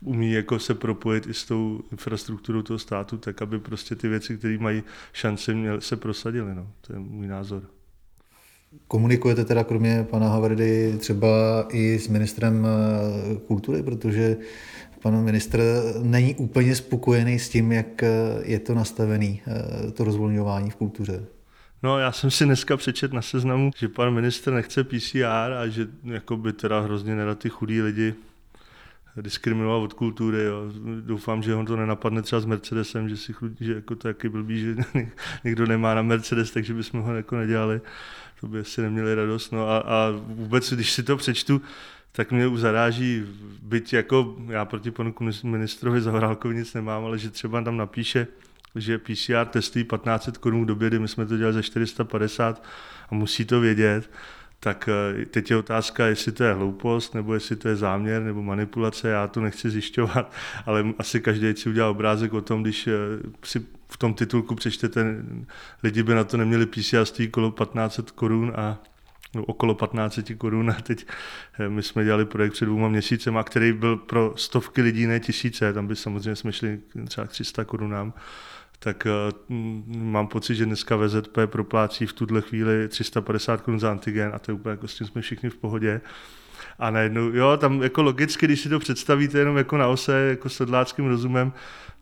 umí 0.00 0.32
jako 0.32 0.58
se 0.58 0.74
propojit 0.74 1.26
i 1.26 1.34
s 1.34 1.44
tou 1.44 1.82
infrastrukturou 1.92 2.62
toho 2.62 2.78
státu, 2.78 3.16
tak 3.16 3.42
aby 3.42 3.58
prostě 3.58 3.94
ty 3.94 4.08
věci, 4.08 4.38
které 4.38 4.58
mají 4.58 4.82
šanci, 5.12 5.56
se 5.78 5.96
prosadily. 5.96 6.54
No. 6.54 6.72
To 6.80 6.92
je 6.92 6.98
můj 6.98 7.26
názor. 7.26 7.62
Komunikujete 8.88 9.44
teda 9.44 9.64
kromě 9.64 10.06
pana 10.10 10.28
Havrdy 10.28 10.94
třeba 10.98 11.28
i 11.70 11.98
s 11.98 12.08
ministrem 12.08 12.66
eh, 12.66 13.36
kultury, 13.46 13.82
protože 13.82 14.36
pan 15.02 15.24
ministr 15.24 15.60
není 16.02 16.34
úplně 16.34 16.76
spokojený 16.76 17.38
s 17.38 17.48
tím, 17.48 17.72
jak 17.72 18.02
eh, 18.02 18.08
je 18.42 18.58
to 18.58 18.74
nastavený, 18.74 19.42
eh, 19.46 19.90
to 19.90 20.04
rozvolňování 20.04 20.70
v 20.70 20.76
kultuře. 20.76 21.24
No, 21.82 21.98
já 21.98 22.12
jsem 22.12 22.30
si 22.30 22.44
dneska 22.44 22.76
přečet 22.76 23.12
na 23.12 23.22
seznamu, 23.22 23.70
že 23.76 23.88
pan 23.88 24.14
ministr 24.14 24.52
nechce 24.52 24.84
PCR 24.84 25.52
a 25.58 25.68
že 25.68 25.86
jako 26.04 26.36
by 26.36 26.52
teda 26.52 26.80
hrozně 26.80 27.16
nerad 27.16 27.38
ty 27.38 27.48
chudí 27.48 27.82
lidi 27.82 28.14
diskriminoval 29.20 29.82
od 29.82 29.92
kultury. 29.92 30.42
Jo. 30.44 30.62
Doufám, 31.00 31.42
že 31.42 31.54
ho 31.54 31.64
to 31.64 31.76
nenapadne 31.76 32.22
třeba 32.22 32.40
s 32.40 32.44
Mercedesem, 32.44 33.08
že, 33.08 33.16
si 33.16 33.32
chludí, 33.32 33.64
že 33.64 33.74
jako 33.74 33.94
to 33.96 34.08
je 34.08 34.14
blbý, 34.28 34.60
že 34.60 34.76
někdo 35.44 35.66
nemá 35.66 35.94
na 35.94 36.02
Mercedes, 36.02 36.50
takže 36.50 36.74
bychom 36.74 37.00
ho 37.00 37.14
jako 37.14 37.36
nedělali 37.36 37.80
to 38.42 38.48
by 38.48 38.60
asi 38.60 38.82
neměli 38.82 39.14
radost. 39.14 39.52
No 39.52 39.68
a, 39.68 39.78
a 39.78 40.10
vůbec, 40.26 40.72
když 40.72 40.92
si 40.92 41.02
to 41.02 41.16
přečtu, 41.16 41.62
tak 42.12 42.32
mě 42.32 42.50
zaráží, 42.56 43.24
byť 43.62 43.92
jako 43.92 44.36
já 44.48 44.64
proti 44.64 44.90
panu 44.90 45.14
ministrovi 45.42 46.00
Zahrálkovi 46.00 46.54
nic 46.54 46.74
nemám, 46.74 47.04
ale 47.04 47.18
že 47.18 47.30
třeba 47.30 47.62
tam 47.62 47.76
napíše, 47.76 48.26
že 48.74 48.98
PCR 48.98 49.46
testují 49.50 49.84
1500 49.84 50.38
korun 50.38 50.62
v 50.62 50.66
době, 50.66 50.88
kdy 50.88 50.98
my 50.98 51.08
jsme 51.08 51.26
to 51.26 51.36
dělali 51.36 51.54
za 51.54 51.62
450 51.62 52.64
a 53.10 53.14
musí 53.14 53.44
to 53.44 53.60
vědět, 53.60 54.10
tak 54.64 54.88
eh, 54.88 55.24
teď 55.24 55.50
je 55.50 55.56
otázka, 55.56 56.06
jestli 56.06 56.32
to 56.32 56.44
je 56.44 56.52
hloupost, 56.52 57.14
nebo 57.14 57.34
jestli 57.34 57.56
to 57.56 57.68
je 57.68 57.76
záměr, 57.76 58.22
nebo 58.22 58.42
manipulace, 58.42 59.08
já 59.08 59.26
to 59.26 59.40
nechci 59.40 59.70
zjišťovat, 59.70 60.32
ale 60.66 60.84
asi 60.98 61.20
každý 61.20 61.56
si 61.56 61.68
udělal 61.68 61.90
obrázek 61.90 62.32
o 62.32 62.40
tom, 62.40 62.62
když 62.62 62.86
eh, 62.86 62.92
si 63.44 63.66
v 63.88 63.96
tom 63.96 64.14
titulku 64.14 64.54
přečtete, 64.54 65.16
lidi 65.82 66.02
by 66.02 66.14
na 66.14 66.24
to 66.24 66.36
neměli 66.36 66.66
PCR 66.66 67.04
stojí 67.04 67.28
kolo 67.28 67.50
1500 67.50 68.10
korun 68.10 68.52
a 68.56 68.78
no, 69.34 69.44
okolo 69.44 69.74
15 69.74 70.20
korun 70.38 70.70
a 70.70 70.74
teď 70.82 71.06
eh, 71.58 71.68
my 71.68 71.82
jsme 71.82 72.04
dělali 72.04 72.24
projekt 72.24 72.52
před 72.52 72.64
dvouma 72.64 72.88
měsícema, 72.88 73.44
který 73.44 73.72
byl 73.72 73.96
pro 73.96 74.32
stovky 74.36 74.82
lidí, 74.82 75.06
ne 75.06 75.20
tisíce, 75.20 75.72
tam 75.72 75.86
by 75.86 75.96
samozřejmě 75.96 76.36
jsme 76.36 76.52
šli 76.52 76.80
třeba 77.08 77.26
300 77.26 77.64
korunám 77.64 78.12
tak 78.84 79.06
uh, 79.06 79.56
mám 79.86 80.26
pocit, 80.26 80.54
že 80.54 80.66
dneska 80.66 80.96
VZP 80.96 81.38
proplácí 81.46 82.06
v 82.06 82.12
tuhle 82.12 82.40
chvíli 82.40 82.88
350 82.88 83.60
korun 83.60 83.80
za 83.80 83.90
antigen 83.90 84.30
a 84.34 84.38
to 84.38 84.50
je 84.50 84.54
úplně 84.54 84.70
jako 84.70 84.88
s 84.88 84.94
tím 84.94 85.06
jsme 85.06 85.20
všichni 85.20 85.50
v 85.50 85.56
pohodě. 85.56 86.00
A 86.78 86.90
najednou, 86.90 87.20
jo, 87.20 87.56
tam 87.56 87.82
jako 87.82 88.02
logicky, 88.02 88.46
když 88.46 88.60
si 88.60 88.68
to 88.68 88.78
představíte 88.78 89.38
jenom 89.38 89.56
jako 89.56 89.76
na 89.76 89.88
ose, 89.88 90.28
jako 90.28 90.48
sedláckým 90.48 91.06
rozumem, 91.06 91.52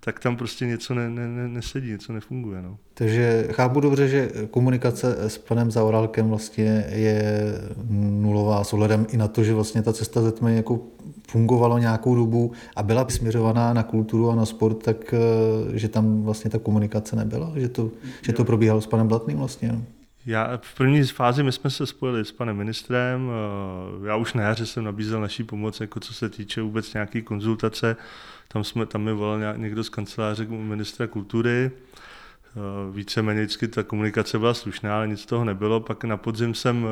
tak 0.01 0.21
tam 0.21 0.37
prostě 0.37 0.67
něco 0.67 0.95
ne, 0.95 1.11
ne, 1.11 1.29
ne, 1.29 1.49
nesedí, 1.49 1.91
něco 1.91 2.13
nefunguje. 2.13 2.63
No. 2.63 2.79
Takže 2.95 3.49
chápu 3.53 3.81
dobře, 3.81 4.09
že 4.09 4.31
komunikace 4.51 5.31
s 5.31 5.39
panem 5.39 5.71
Zaorálkem 5.71 6.29
vlastně 6.29 6.85
je 6.89 7.53
nulová 8.01 8.65
s 8.65 8.73
ohledem 8.73 9.07
i 9.11 9.17
na 9.17 9.29
to, 9.29 9.45
že 9.45 9.55
vlastně 9.55 9.83
ta 9.83 9.93
cesta 9.93 10.23
ze 10.23 10.33
tmy 10.33 10.57
jako 10.57 10.81
fungovalo 11.31 11.79
nějakou 11.79 12.15
dobu 12.15 12.53
a 12.77 12.83
byla 12.83 13.07
směřovaná 13.09 13.73
na 13.73 13.83
kulturu 13.83 14.31
a 14.31 14.35
na 14.35 14.47
sport, 14.47 14.83
tak 14.83 15.15
eh, 15.15 15.79
že 15.79 15.89
tam 15.89 16.23
vlastně 16.23 16.51
ta 16.51 16.59
komunikace 16.59 17.17
nebyla, 17.17 17.53
že 17.57 17.69
to, 17.69 17.91
že 18.23 18.33
to 18.33 18.45
probíhalo 18.45 18.81
s 18.81 18.87
panem 18.87 19.09
Blatným 19.09 19.39
vlastně. 19.39 19.73
No. 19.73 19.83
Já 20.27 20.59
v 20.63 20.75
první 20.75 21.03
fázi 21.03 21.43
my 21.43 21.53
jsme 21.53 21.71
se 21.71 21.87
spojili 21.87 22.25
s 22.25 22.33
panem 22.33 22.57
ministrem, 22.57 23.31
eh, 23.31 24.09
já 24.09 24.17
už 24.17 24.35
na 24.35 24.43
jaře 24.43 24.67
jsem 24.67 24.85
nabízel 24.85 25.21
naší 25.21 25.45
pomoc, 25.45 25.81
jako 25.81 26.01
co 26.01 26.15
se 26.15 26.29
týče 26.29 26.63
vůbec 26.63 26.95
nějaké 26.95 27.23
konzultace, 27.23 27.97
tam, 28.49 28.65
jsme, 28.65 28.87
tam 28.87 29.03
mi 29.03 29.13
volal 29.13 29.39
někdo 29.57 29.85
z 29.85 29.89
kanceláře 29.89 30.47
ministra 30.47 31.07
kultury, 31.07 31.71
eh, 31.71 32.61
víceméně 32.93 33.41
vždycky 33.41 33.69
ta 33.69 33.83
komunikace 33.83 34.39
byla 34.39 34.55
slušná, 34.55 34.97
ale 34.97 35.09
nic 35.09 35.21
z 35.21 35.27
toho 35.27 35.45
nebylo. 35.45 35.81
Pak 35.81 36.05
na 36.05 36.17
podzim 36.17 36.55
jsem 36.55 36.87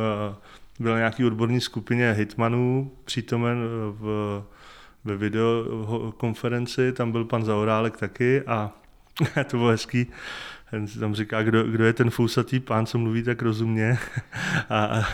eh, 0.81 0.83
byl 0.83 0.97
nějaký 0.97 1.25
odborní 1.25 1.61
skupině 1.61 2.13
hitmanů 2.13 2.93
přítomen 3.05 3.59
v, 3.91 4.43
ve 5.05 5.17
videokonferenci, 5.17 6.93
tam 6.93 7.13
byl 7.13 7.25
pan 7.25 7.45
Zaorálek 7.45 7.97
taky 7.97 8.43
a 8.43 8.73
to 9.47 9.57
bylo 9.57 9.69
hezký 9.69 10.07
tam 11.01 11.15
říká, 11.15 11.43
kdo, 11.43 11.65
kdo 11.65 11.85
je 11.85 11.93
ten 11.93 12.11
fousatý 12.11 12.61
pán, 12.61 12.87
co 12.87 12.99
mluví 12.99 13.23
tak 13.23 13.43
rozumně. 13.43 13.99
a, 14.69 14.85
a, 14.85 15.05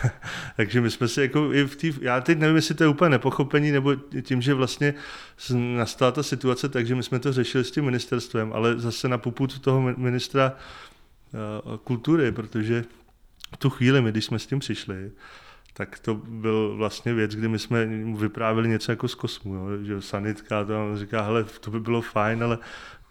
takže 0.56 0.80
my 0.80 0.90
jsme 0.90 1.08
si 1.08 1.20
jako 1.20 1.52
i 1.52 1.64
v 1.64 1.76
té, 1.76 1.86
já 2.00 2.20
teď 2.20 2.38
nevím, 2.38 2.56
jestli 2.56 2.74
to 2.74 2.84
je 2.84 2.88
úplně 2.88 3.10
nepochopení, 3.10 3.70
nebo 3.70 3.94
tím, 4.22 4.42
že 4.42 4.54
vlastně 4.54 4.94
nastala 5.76 6.12
ta 6.12 6.22
situace, 6.22 6.68
takže 6.68 6.94
my 6.94 7.02
jsme 7.02 7.18
to 7.18 7.32
řešili 7.32 7.64
s 7.64 7.70
tím 7.70 7.84
ministerstvem, 7.84 8.52
ale 8.52 8.80
zase 8.80 9.08
na 9.08 9.18
poput 9.18 9.58
toho 9.58 9.80
ministra 9.96 10.52
uh, 11.72 11.76
kultury, 11.76 12.32
protože 12.32 12.84
v 13.54 13.56
tu 13.56 13.70
chvíli, 13.70 14.02
my, 14.02 14.10
když 14.10 14.24
jsme 14.24 14.38
s 14.38 14.46
tím 14.46 14.58
přišli, 14.58 15.10
tak 15.76 15.98
to 15.98 16.14
byl 16.14 16.74
vlastně 16.76 17.14
věc, 17.14 17.34
kdy 17.34 17.48
my 17.48 17.58
jsme 17.58 17.86
vyprávěli 18.16 18.68
něco 18.68 18.92
jako 18.92 19.08
z 19.08 19.14
kosmu, 19.14 19.54
jo, 19.54 19.84
že 19.84 20.02
sanitka 20.02 20.64
to 20.64 20.96
říká, 20.96 21.22
hele, 21.22 21.44
to 21.60 21.70
by 21.70 21.80
bylo 21.80 22.02
fajn, 22.02 22.44
ale 22.44 22.58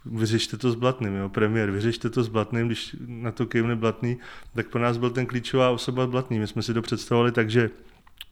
vyřešte 0.06 0.58
to 0.58 0.72
s 0.72 0.76
Blatným, 0.76 1.16
jo, 1.16 1.30
premiér, 1.30 1.72
vyřešte 1.72 2.10
to 2.10 2.24
s 2.24 2.28
Blatným, 2.28 2.68
když 2.68 2.96
na 3.08 3.32
to 3.32 3.46
kejvne 3.46 3.76
Blatný, 3.76 4.18
tak 4.56 4.70
pro 4.70 4.82
nás 4.82 4.98
byl 4.98 5.10
ten 5.10 5.26
klíčová 5.26 5.70
osoba 5.70 6.08
Blatný. 6.08 6.40
My 6.40 6.48
jsme 6.48 6.62
si 6.62 6.74
to 6.74 6.82
představovali 6.82 7.32
tak, 7.32 7.50
že 7.50 7.70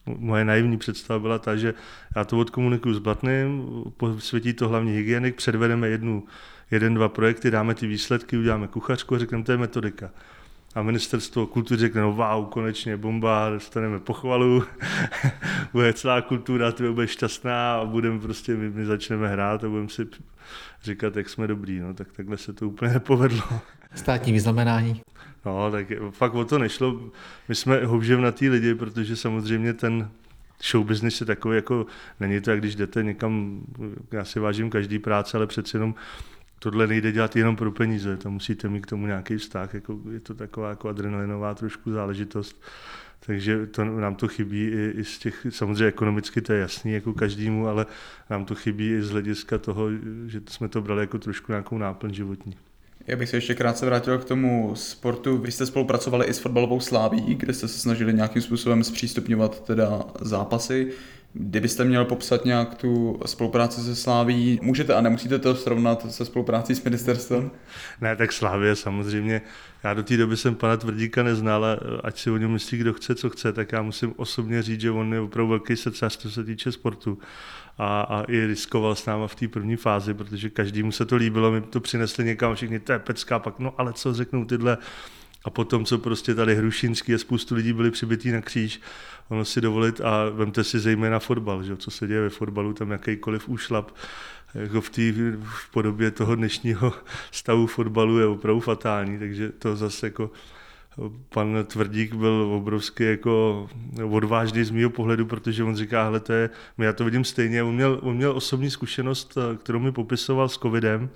moje 0.06 0.44
naivní 0.44 0.78
představa 0.78 1.18
byla 1.18 1.38
ta, 1.38 1.56
že 1.56 1.74
já 2.16 2.24
to 2.24 2.38
odkomunikuju 2.38 2.94
s 2.94 2.98
Blatným, 2.98 3.68
posvětí 3.96 4.52
to 4.52 4.68
hlavní 4.68 4.92
hygienik, 4.92 5.34
předvedeme 5.34 5.88
jednu, 5.88 6.24
jeden, 6.70 6.94
dva 6.94 7.08
projekty, 7.08 7.50
dáme 7.50 7.74
ty 7.74 7.86
výsledky, 7.86 8.36
uděláme 8.36 8.68
kuchařku 8.68 9.14
a 9.14 9.18
řekneme, 9.18 9.44
to 9.44 9.52
je 9.52 9.58
metodika 9.58 10.10
a 10.74 10.82
ministerstvo 10.82 11.46
kultury 11.46 11.80
řekne, 11.80 12.00
no 12.00 12.12
wow, 12.12 12.46
konečně 12.46 12.96
bomba, 12.96 13.50
dostaneme 13.50 14.00
pochvalu, 14.00 14.64
bude 15.72 15.92
celá 15.92 16.20
kultura, 16.22 16.72
ty 16.72 16.90
bude 16.90 17.08
šťastná 17.08 17.74
a 17.74 17.84
budeme 17.84 18.20
prostě, 18.20 18.54
my, 18.54 18.70
my 18.70 18.86
začneme 18.86 19.28
hrát 19.28 19.64
a 19.64 19.68
budeme 19.68 19.88
si 19.88 20.06
říkat, 20.82 21.16
jak 21.16 21.28
jsme 21.28 21.46
dobrý, 21.46 21.80
no, 21.80 21.94
tak 21.94 22.12
takhle 22.12 22.38
se 22.38 22.52
to 22.52 22.68
úplně 22.68 22.92
nepovedlo. 22.92 23.42
Státní 23.94 24.32
vyznamenání. 24.32 25.02
No, 25.44 25.70
tak 25.70 25.86
fakt 26.10 26.34
o 26.34 26.44
to 26.44 26.58
nešlo. 26.58 27.00
My 27.48 27.54
jsme 27.54 27.80
na 28.20 28.32
ty 28.32 28.48
lidi, 28.48 28.74
protože 28.74 29.16
samozřejmě 29.16 29.72
ten 29.72 30.08
show 30.70 30.86
business 30.86 31.20
je 31.20 31.26
takový, 31.26 31.56
jako 31.56 31.86
není 32.20 32.40
to, 32.40 32.50
jak 32.50 32.60
když 32.60 32.74
jdete 32.74 33.02
někam, 33.02 33.60
já 34.12 34.24
si 34.24 34.40
vážím 34.40 34.70
každý 34.70 34.98
práce, 34.98 35.36
ale 35.36 35.46
přeci 35.46 35.76
jenom 35.76 35.94
tohle 36.62 36.86
nejde 36.86 37.12
dělat 37.12 37.36
jenom 37.36 37.56
pro 37.56 37.72
peníze, 37.72 38.16
to 38.16 38.30
musíte 38.30 38.68
mít 38.68 38.86
k 38.86 38.90
tomu 38.90 39.06
nějaký 39.06 39.36
vztah, 39.36 39.74
jako 39.74 40.00
je 40.12 40.20
to 40.20 40.34
taková 40.34 40.68
jako 40.68 40.88
adrenalinová 40.88 41.54
trošku 41.54 41.92
záležitost. 41.92 42.62
Takže 43.26 43.66
to, 43.66 43.84
nám 43.84 44.14
to 44.14 44.28
chybí 44.28 44.66
i, 44.66 44.92
i 44.96 45.04
z 45.04 45.18
těch, 45.18 45.46
samozřejmě 45.50 45.86
ekonomicky 45.86 46.40
to 46.40 46.52
je 46.52 46.60
jasný 46.60 46.92
jako 46.92 47.12
každému, 47.12 47.68
ale 47.68 47.86
nám 48.30 48.44
to 48.44 48.54
chybí 48.54 48.90
i 48.90 49.02
z 49.02 49.10
hlediska 49.10 49.58
toho, 49.58 49.88
že 50.26 50.40
jsme 50.48 50.68
to 50.68 50.80
brali 50.80 51.00
jako 51.00 51.18
trošku 51.18 51.52
nějakou 51.52 51.78
náplň 51.78 52.14
životní. 52.14 52.56
Já 53.06 53.16
bych 53.16 53.28
se 53.28 53.36
ještě 53.36 53.54
krátce 53.54 53.86
vrátil 53.86 54.18
k 54.18 54.24
tomu 54.24 54.72
sportu. 54.74 55.38
Vy 55.38 55.52
jste 55.52 55.66
spolupracovali 55.66 56.26
i 56.26 56.34
s 56.34 56.38
fotbalovou 56.38 56.80
sláví, 56.80 57.34
kde 57.34 57.52
jste 57.52 57.68
se 57.68 57.78
snažili 57.78 58.14
nějakým 58.14 58.42
způsobem 58.42 58.84
zpřístupňovat 58.84 59.64
teda 59.64 60.04
zápasy. 60.20 60.92
Kdybyste 61.34 61.84
měl 61.84 62.04
popsat 62.04 62.44
nějak 62.44 62.74
tu 62.74 63.20
spolupráci 63.26 63.80
se 63.80 63.96
Sláví, 63.96 64.58
můžete 64.62 64.94
a 64.94 65.00
nemusíte 65.00 65.38
to 65.38 65.54
srovnat 65.54 66.12
se 66.12 66.24
spoluprácí 66.24 66.74
s 66.74 66.84
ministerstvem? 66.84 67.50
Ne, 68.00 68.16
tak 68.16 68.32
Slávě 68.32 68.76
samozřejmě. 68.76 69.42
Já 69.84 69.94
do 69.94 70.02
té 70.02 70.16
doby 70.16 70.36
jsem 70.36 70.54
pana 70.54 70.76
Tvrdíka 70.76 71.22
neznal, 71.22 71.66
ať 72.04 72.18
si 72.18 72.30
o 72.30 72.36
něm 72.36 72.50
myslí, 72.50 72.78
kdo 72.78 72.92
chce, 72.92 73.14
co 73.14 73.30
chce, 73.30 73.52
tak 73.52 73.72
já 73.72 73.82
musím 73.82 74.14
osobně 74.16 74.62
říct, 74.62 74.80
že 74.80 74.90
on 74.90 75.14
je 75.14 75.20
opravdu 75.20 75.48
velký 75.50 75.76
srdcař, 75.76 76.16
co 76.16 76.30
se 76.30 76.44
týče 76.44 76.72
sportu. 76.72 77.18
A, 77.78 78.00
a 78.00 78.22
i 78.22 78.46
riskoval 78.46 78.94
s 78.94 79.06
náma 79.06 79.26
v 79.26 79.34
té 79.34 79.48
první 79.48 79.76
fázi, 79.76 80.14
protože 80.14 80.50
každému 80.50 80.92
se 80.92 81.04
to 81.04 81.16
líbilo, 81.16 81.52
my 81.52 81.60
to 81.60 81.80
přinesli 81.80 82.24
někam, 82.24 82.54
všichni, 82.54 82.80
to 82.80 82.92
je 82.92 82.98
pecká, 82.98 83.38
pak 83.38 83.58
no 83.58 83.74
ale 83.78 83.92
co 83.92 84.14
řeknou 84.14 84.44
tyhle 84.44 84.78
a 85.44 85.50
potom, 85.50 85.84
co 85.84 85.98
prostě 85.98 86.34
tady 86.34 86.54
Hrušínský 86.54 87.14
a 87.14 87.18
spoustu 87.18 87.54
lidí 87.54 87.72
byli 87.72 87.90
přibytí 87.90 88.30
na 88.30 88.40
kříž, 88.40 88.80
ono 89.28 89.44
si 89.44 89.60
dovolit 89.60 90.00
a 90.00 90.28
vemte 90.28 90.64
si 90.64 90.80
zejména 90.80 91.18
fotbal, 91.18 91.62
že? 91.62 91.76
co 91.76 91.90
se 91.90 92.06
děje 92.06 92.20
ve 92.20 92.30
fotbalu, 92.30 92.72
tam 92.72 92.90
jakýkoliv 92.90 93.48
úšlap 93.48 93.90
jako 94.54 94.80
v, 94.80 94.90
tý, 94.90 95.12
v 95.42 95.70
podobě 95.70 96.10
toho 96.10 96.34
dnešního 96.34 96.92
stavu 97.30 97.66
fotbalu 97.66 98.18
je 98.18 98.26
opravdu 98.26 98.60
fatální, 98.60 99.18
takže 99.18 99.48
to 99.48 99.76
zase 99.76 100.06
jako 100.06 100.30
pan 101.28 101.64
Tvrdík 101.66 102.14
byl 102.14 102.52
obrovský 102.56 103.04
jako 103.04 103.68
odvážný 104.10 104.64
z 104.64 104.70
mého 104.70 104.90
pohledu, 104.90 105.26
protože 105.26 105.64
on 105.64 105.76
říká, 105.76 106.04
hele, 106.04 106.20
to 106.20 106.32
je, 106.32 106.50
já 106.78 106.92
to 106.92 107.04
vidím 107.04 107.24
stejně, 107.24 107.62
on 107.62 107.74
měl, 107.74 107.98
on 108.02 108.16
měl 108.16 108.36
osobní 108.36 108.70
zkušenost, 108.70 109.38
kterou 109.62 109.78
mi 109.78 109.92
popisoval 109.92 110.48
s 110.48 110.58
covidem, 110.58 111.10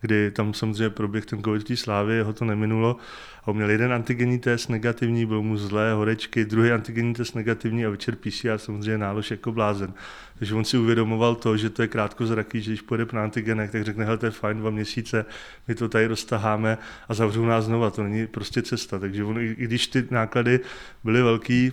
kdy 0.00 0.30
tam 0.30 0.54
samozřejmě 0.54 0.90
proběh 0.90 1.26
ten 1.26 1.42
covid 1.42 1.64
té 1.64 1.76
slávě, 1.76 2.16
jeho 2.16 2.32
to 2.32 2.44
neminulo. 2.44 2.96
A 3.42 3.48
on 3.48 3.56
měl 3.56 3.70
jeden 3.70 3.92
antigenní 3.92 4.38
test 4.38 4.68
negativní, 4.68 5.26
byl 5.26 5.42
mu 5.42 5.56
zlé 5.56 5.92
horečky, 5.92 6.44
druhý 6.44 6.70
antigenní 6.70 7.14
test 7.14 7.34
negativní 7.34 7.86
a 7.86 7.90
večer 7.90 8.16
PCR 8.16 8.58
samozřejmě 8.58 8.98
nálož 8.98 9.30
jako 9.30 9.52
blázen. 9.52 9.92
Takže 10.38 10.54
on 10.54 10.64
si 10.64 10.78
uvědomoval 10.78 11.34
to, 11.34 11.56
že 11.56 11.70
to 11.70 11.82
je 11.82 11.88
krátko 11.88 12.26
zraký, 12.26 12.62
že 12.62 12.70
když 12.70 12.80
pojede 12.80 13.06
na 13.12 13.22
antigenech, 13.22 13.70
tak 13.70 13.84
řekne, 13.84 14.04
hele, 14.04 14.18
to 14.18 14.26
je 14.26 14.32
fajn, 14.32 14.58
dva 14.58 14.70
měsíce, 14.70 15.26
my 15.68 15.74
to 15.74 15.88
tady 15.88 16.06
roztaháme 16.06 16.78
a 17.08 17.14
zavřou 17.14 17.44
nás 17.44 17.64
znova, 17.64 17.90
to 17.90 18.02
není 18.02 18.26
prostě 18.26 18.62
cesta. 18.62 18.98
Takže 18.98 19.24
on, 19.24 19.40
i 19.40 19.54
když 19.56 19.86
ty 19.86 20.08
náklady 20.10 20.60
byly 21.04 21.22
velký, 21.22 21.72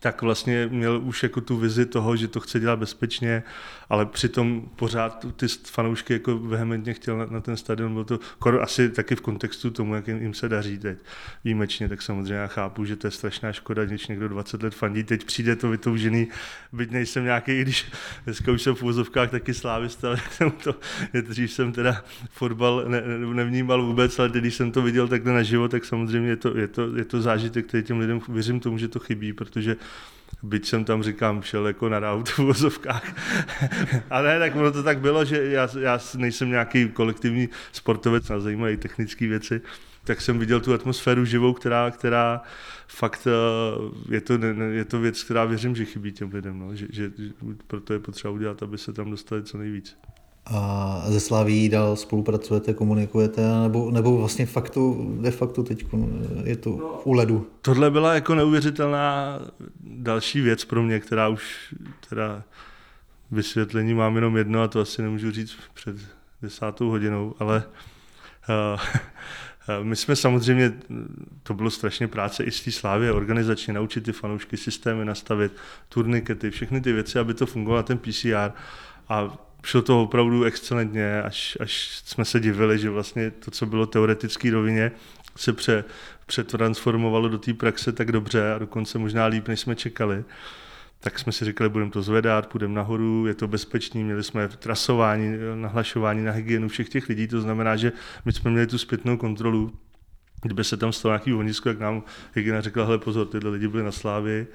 tak 0.00 0.22
vlastně 0.22 0.68
měl 0.72 1.00
už 1.04 1.22
jako 1.22 1.40
tu 1.40 1.56
vizi 1.56 1.86
toho, 1.86 2.16
že 2.16 2.28
to 2.28 2.40
chce 2.40 2.60
dělat 2.60 2.78
bezpečně, 2.78 3.42
ale 3.88 4.06
přitom 4.06 4.68
pořád 4.76 5.26
ty 5.36 5.46
fanoušky 5.48 6.12
jako 6.12 6.38
vehementně 6.38 6.94
chtěl 6.94 7.18
na, 7.18 7.26
na 7.26 7.40
ten 7.40 7.56
stadion, 7.56 7.92
bylo 7.92 8.04
to 8.04 8.18
asi 8.60 8.88
taky 8.90 9.16
v 9.16 9.20
kontextu 9.20 9.70
tomu, 9.70 9.94
jak 9.94 10.08
jim, 10.08 10.22
jim 10.22 10.34
se 10.34 10.48
daří 10.48 10.78
teď 10.78 10.98
výjimečně, 11.44 11.88
tak 11.88 12.02
samozřejmě 12.02 12.34
já 12.34 12.46
chápu, 12.46 12.84
že 12.84 12.96
to 12.96 13.06
je 13.06 13.10
strašná 13.10 13.52
škoda, 13.52 13.84
když 13.84 14.06
někdo 14.06 14.28
20 14.28 14.62
let 14.62 14.74
fandí, 14.74 15.04
teď 15.04 15.24
přijde 15.24 15.56
to 15.56 15.70
vytoužený, 15.70 16.28
byť 16.72 16.90
nejsem 16.90 17.24
nějaký, 17.24 17.52
i 17.52 17.62
když 17.62 17.86
dneska 18.24 18.52
už 18.52 18.62
jsem 18.62 18.74
v 18.74 18.82
úzovkách 18.82 19.30
taky 19.30 19.54
slávista, 19.54 20.08
ale 20.08 20.20
jsem 20.30 20.50
to, 20.50 20.74
dřív 21.20 21.52
jsem 21.52 21.72
teda 21.72 22.04
fotbal 22.30 22.84
ne, 22.88 23.02
nevnímal 23.18 23.82
vůbec, 23.82 24.18
ale 24.18 24.28
když 24.28 24.54
jsem 24.54 24.72
to 24.72 24.82
viděl 24.82 25.08
takhle 25.08 25.32
naživo, 25.32 25.68
tak 25.68 25.84
samozřejmě 25.84 26.28
je 26.28 26.36
to, 26.36 26.58
je 26.58 26.68
to, 26.68 26.96
je 26.96 27.04
to 27.04 27.22
zážitek, 27.22 27.66
který 27.66 27.82
těm 27.82 27.98
lidem 27.98 28.20
věřím 28.28 28.60
tomu, 28.60 28.78
že 28.78 28.88
to 28.88 28.98
chybí, 28.98 29.32
protože 29.32 29.76
byť 30.42 30.66
jsem 30.66 30.84
tam, 30.84 31.02
říkám, 31.02 31.42
šel 31.42 31.66
jako 31.66 31.88
na 31.88 31.98
raut 31.98 32.28
v 32.28 32.38
vozovkách. 32.38 33.14
Ale 34.10 34.28
ne, 34.28 34.38
tak 34.38 34.56
ono 34.56 34.72
to 34.72 34.82
tak 34.82 34.98
bylo, 34.98 35.24
že 35.24 35.44
já, 35.50 35.68
já 35.80 35.98
nejsem 36.16 36.50
nějaký 36.50 36.88
kolektivní 36.88 37.48
sportovec, 37.72 38.28
na 38.28 38.40
zajímavé 38.40 38.76
technické 38.76 39.26
věci, 39.26 39.60
tak 40.04 40.20
jsem 40.20 40.38
viděl 40.38 40.60
tu 40.60 40.74
atmosféru 40.74 41.24
živou, 41.24 41.52
která, 41.52 41.90
která 41.90 42.42
fakt 42.86 43.26
eh, 43.26 44.14
je 44.14 44.20
to, 44.20 44.38
je 44.72 44.84
to 44.84 45.00
věc, 45.00 45.22
která 45.22 45.44
věřím, 45.44 45.76
že 45.76 45.84
chybí 45.84 46.12
těm 46.12 46.30
lidem, 46.32 46.58
no, 46.58 46.74
že, 46.76 46.86
že 46.92 47.10
proto 47.66 47.92
je 47.92 47.98
potřeba 47.98 48.34
udělat, 48.34 48.62
aby 48.62 48.78
se 48.78 48.92
tam 48.92 49.10
dostali 49.10 49.42
co 49.42 49.58
nejvíc. 49.58 49.96
A 50.46 51.02
ze 51.06 51.20
Slaví 51.20 51.68
dál 51.68 51.96
spolupracujete, 51.96 52.74
komunikujete, 52.74 53.42
nebo, 53.62 53.90
nebo 53.90 54.16
vlastně 54.16 54.46
faktu, 54.46 55.16
de 55.20 55.30
facto 55.30 55.62
teď 55.62 55.86
je 56.44 56.56
to 56.56 56.70
no, 56.70 57.00
u 57.04 57.12
ledu? 57.12 57.46
Tohle 57.62 57.90
byla 57.90 58.14
jako 58.14 58.34
neuvěřitelná 58.34 59.38
další 59.80 60.40
věc 60.40 60.64
pro 60.64 60.82
mě, 60.82 61.00
která 61.00 61.28
už 61.28 61.74
teda 62.08 62.42
vysvětlení 63.30 63.94
mám 63.94 64.14
jenom 64.14 64.36
jedno 64.36 64.62
a 64.62 64.68
to 64.68 64.80
asi 64.80 65.02
nemůžu 65.02 65.30
říct 65.30 65.56
před 65.74 65.96
desátou 66.42 66.88
hodinou, 66.88 67.34
ale 67.38 67.64
uh, 68.48 68.80
My 69.82 69.96
jsme 69.96 70.16
samozřejmě, 70.16 70.72
to 71.42 71.54
bylo 71.54 71.70
strašně 71.70 72.08
práce 72.08 72.44
i 72.44 72.50
z 72.50 72.60
té 72.60 72.72
slávy 72.72 73.10
organizačně, 73.10 73.72
naučit 73.72 74.04
ty 74.04 74.12
fanoušky 74.12 74.56
systémy 74.56 75.04
nastavit, 75.04 75.52
turnikety, 75.88 76.50
všechny 76.50 76.80
ty 76.80 76.92
věci, 76.92 77.18
aby 77.18 77.34
to 77.34 77.46
fungovalo 77.46 77.78
na 77.78 77.82
ten 77.82 77.98
PCR. 77.98 78.52
A 79.08 79.38
šlo 79.66 79.82
to 79.82 80.02
opravdu 80.02 80.44
excelentně, 80.44 81.22
až, 81.22 81.58
až 81.60 82.02
jsme 82.04 82.24
se 82.24 82.40
divili, 82.40 82.78
že 82.78 82.90
vlastně 82.90 83.30
to, 83.30 83.50
co 83.50 83.66
bylo 83.66 83.86
teoretické 83.86 84.50
rovině, 84.50 84.92
se 85.36 85.52
pře, 85.52 85.84
přetransformovalo 86.26 87.28
do 87.28 87.38
té 87.38 87.54
praxe 87.54 87.92
tak 87.92 88.12
dobře 88.12 88.52
a 88.52 88.58
dokonce 88.58 88.98
možná 88.98 89.26
líp, 89.26 89.48
než 89.48 89.60
jsme 89.60 89.76
čekali. 89.76 90.24
Tak 91.00 91.18
jsme 91.18 91.32
si 91.32 91.44
říkali, 91.44 91.70
budeme 91.70 91.90
to 91.90 92.02
zvedat, 92.02 92.46
půjdeme 92.46 92.74
nahoru, 92.74 93.26
je 93.26 93.34
to 93.34 93.48
bezpečný, 93.48 94.04
měli 94.04 94.24
jsme 94.24 94.48
trasování, 94.48 95.36
nahlašování 95.54 96.24
na 96.24 96.32
hygienu 96.32 96.68
všech 96.68 96.88
těch 96.88 97.08
lidí, 97.08 97.28
to 97.28 97.40
znamená, 97.40 97.76
že 97.76 97.92
my 98.24 98.32
jsme 98.32 98.50
měli 98.50 98.66
tu 98.66 98.78
zpětnou 98.78 99.16
kontrolu, 99.16 99.72
kdyby 100.42 100.64
se 100.64 100.76
tam 100.76 100.92
stalo 100.92 101.12
nějaký 101.12 101.34
ohnisko, 101.34 101.68
jak 101.68 101.78
nám 101.78 102.02
hygiena 102.34 102.60
řekla, 102.60 102.84
hele 102.84 102.98
pozor, 102.98 103.26
tyhle 103.26 103.50
lidi 103.50 103.68
byli 103.68 103.82
na 103.82 103.92
slávě 103.92 104.46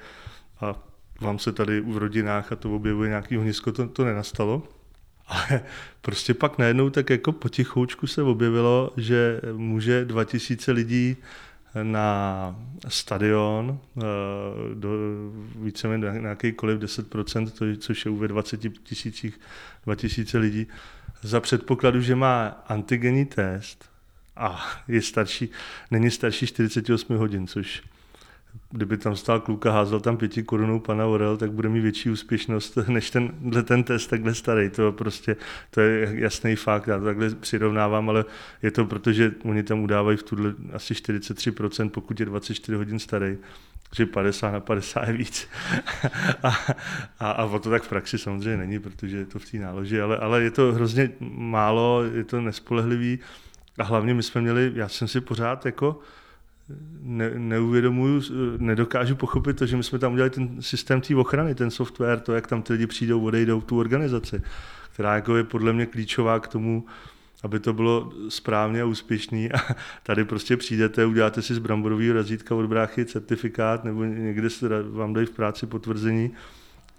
a 0.60 0.74
vám 1.20 1.38
se 1.38 1.52
tady 1.52 1.80
v 1.80 1.96
rodinách 1.96 2.52
a 2.52 2.56
to 2.56 2.74
objevuje 2.74 3.08
nějaký 3.08 3.38
ohnisko, 3.38 3.72
to, 3.72 3.88
to 3.88 4.04
nenastalo. 4.04 4.62
Ale 5.32 5.62
prostě 6.00 6.34
pak 6.34 6.58
najednou 6.58 6.90
tak 6.90 7.10
jako 7.10 7.32
potichoučku 7.32 8.06
se 8.06 8.22
objevilo, 8.22 8.92
že 8.96 9.40
může 9.52 10.04
2000 10.04 10.72
lidí 10.72 11.16
na 11.82 12.56
stadion 12.88 13.78
eh, 13.98 14.02
do 14.74 14.90
víceméně 15.58 16.06
nějakýkoliv 16.20 16.78
10%, 16.78 17.76
což 17.76 18.04
je 18.04 18.10
u 18.10 18.26
20 18.26 18.60
tisících 18.82 19.40
2000 19.84 20.38
lidí, 20.38 20.66
za 21.22 21.40
předpokladu, 21.40 22.00
že 22.00 22.14
má 22.14 22.46
antigenní 22.68 23.26
test 23.26 23.90
a 24.36 24.66
je 24.88 25.02
starší, 25.02 25.48
není 25.90 26.10
starší 26.10 26.46
48 26.46 27.16
hodin, 27.16 27.46
což 27.46 27.82
kdyby 28.72 28.96
tam 28.96 29.16
stál 29.16 29.40
kluk 29.40 29.66
a 29.66 29.72
házel 29.72 30.00
tam 30.00 30.16
pěti 30.16 30.42
korunou 30.42 30.80
pana 30.80 31.06
Orel, 31.06 31.36
tak 31.36 31.52
bude 31.52 31.68
mít 31.68 31.80
větší 31.80 32.10
úspěšnost 32.10 32.76
než 32.88 33.10
tenhle 33.10 33.62
ten 33.62 33.84
test 33.84 34.06
takhle 34.06 34.34
starý. 34.34 34.70
To 34.70 34.92
prostě, 34.92 35.36
to 35.70 35.80
je 35.80 36.08
jasný 36.12 36.56
fakt, 36.56 36.86
já 36.86 36.98
to 36.98 37.04
takhle 37.04 37.30
přirovnávám, 37.30 38.08
ale 38.08 38.24
je 38.62 38.70
to 38.70 38.84
proto, 38.84 39.12
že 39.12 39.32
oni 39.44 39.62
tam 39.62 39.80
udávají 39.82 40.16
v 40.16 40.22
tuhle 40.22 40.54
asi 40.72 40.94
43%, 40.94 41.90
pokud 41.90 42.20
je 42.20 42.26
24 42.26 42.76
hodin 42.76 42.98
starý 42.98 43.38
že 43.96 44.06
50 44.06 44.50
na 44.50 44.60
50 44.60 45.08
je 45.08 45.12
víc. 45.12 45.48
a, 46.42 46.48
a, 47.18 47.30
a 47.30 47.44
o 47.44 47.58
to 47.58 47.70
tak 47.70 47.82
v 47.82 47.88
praxi 47.88 48.18
samozřejmě 48.18 48.56
není, 48.56 48.78
protože 48.78 49.16
je 49.16 49.26
to 49.26 49.38
v 49.38 49.50
té 49.50 49.56
náloži, 49.56 50.00
ale, 50.00 50.16
ale 50.16 50.42
je 50.42 50.50
to 50.50 50.72
hrozně 50.72 51.10
málo, 51.36 52.04
je 52.14 52.24
to 52.24 52.40
nespolehlivý 52.40 53.18
a 53.78 53.84
hlavně 53.84 54.14
my 54.14 54.22
jsme 54.22 54.40
měli, 54.40 54.72
já 54.74 54.88
jsem 54.88 55.08
si 55.08 55.20
pořád 55.20 55.66
jako 55.66 56.00
ne, 57.00 57.30
neuvědomuju, 57.34 58.22
nedokážu 58.58 59.16
pochopit 59.16 59.56
to, 59.56 59.66
že 59.66 59.76
my 59.76 59.82
jsme 59.82 59.98
tam 59.98 60.12
udělali 60.12 60.30
ten 60.30 60.62
systém 60.62 61.00
té 61.00 61.16
ochrany, 61.16 61.54
ten 61.54 61.70
software, 61.70 62.20
to, 62.20 62.32
jak 62.32 62.46
tam 62.46 62.62
ty 62.62 62.72
lidi 62.72 62.86
přijdou, 62.86 63.24
odejdou, 63.24 63.60
tu 63.60 63.78
organizaci, 63.78 64.42
která 64.92 65.14
jako 65.14 65.36
je 65.36 65.44
podle 65.44 65.72
mě 65.72 65.86
klíčová 65.86 66.40
k 66.40 66.48
tomu, 66.48 66.84
aby 67.42 67.60
to 67.60 67.72
bylo 67.72 68.12
správně 68.28 68.82
a 68.82 68.84
úspěšný. 68.84 69.52
A 69.52 69.58
tady 70.02 70.24
prostě 70.24 70.56
přijdete, 70.56 71.06
uděláte 71.06 71.42
si 71.42 71.54
z 71.54 71.58
bramborového 71.58 72.14
razítka 72.14 72.54
od 72.54 72.66
bráchy 72.66 73.04
certifikát 73.04 73.84
nebo 73.84 74.04
někde 74.04 74.48
vám 74.90 75.12
dají 75.12 75.26
v 75.26 75.30
práci 75.30 75.66
potvrzení 75.66 76.30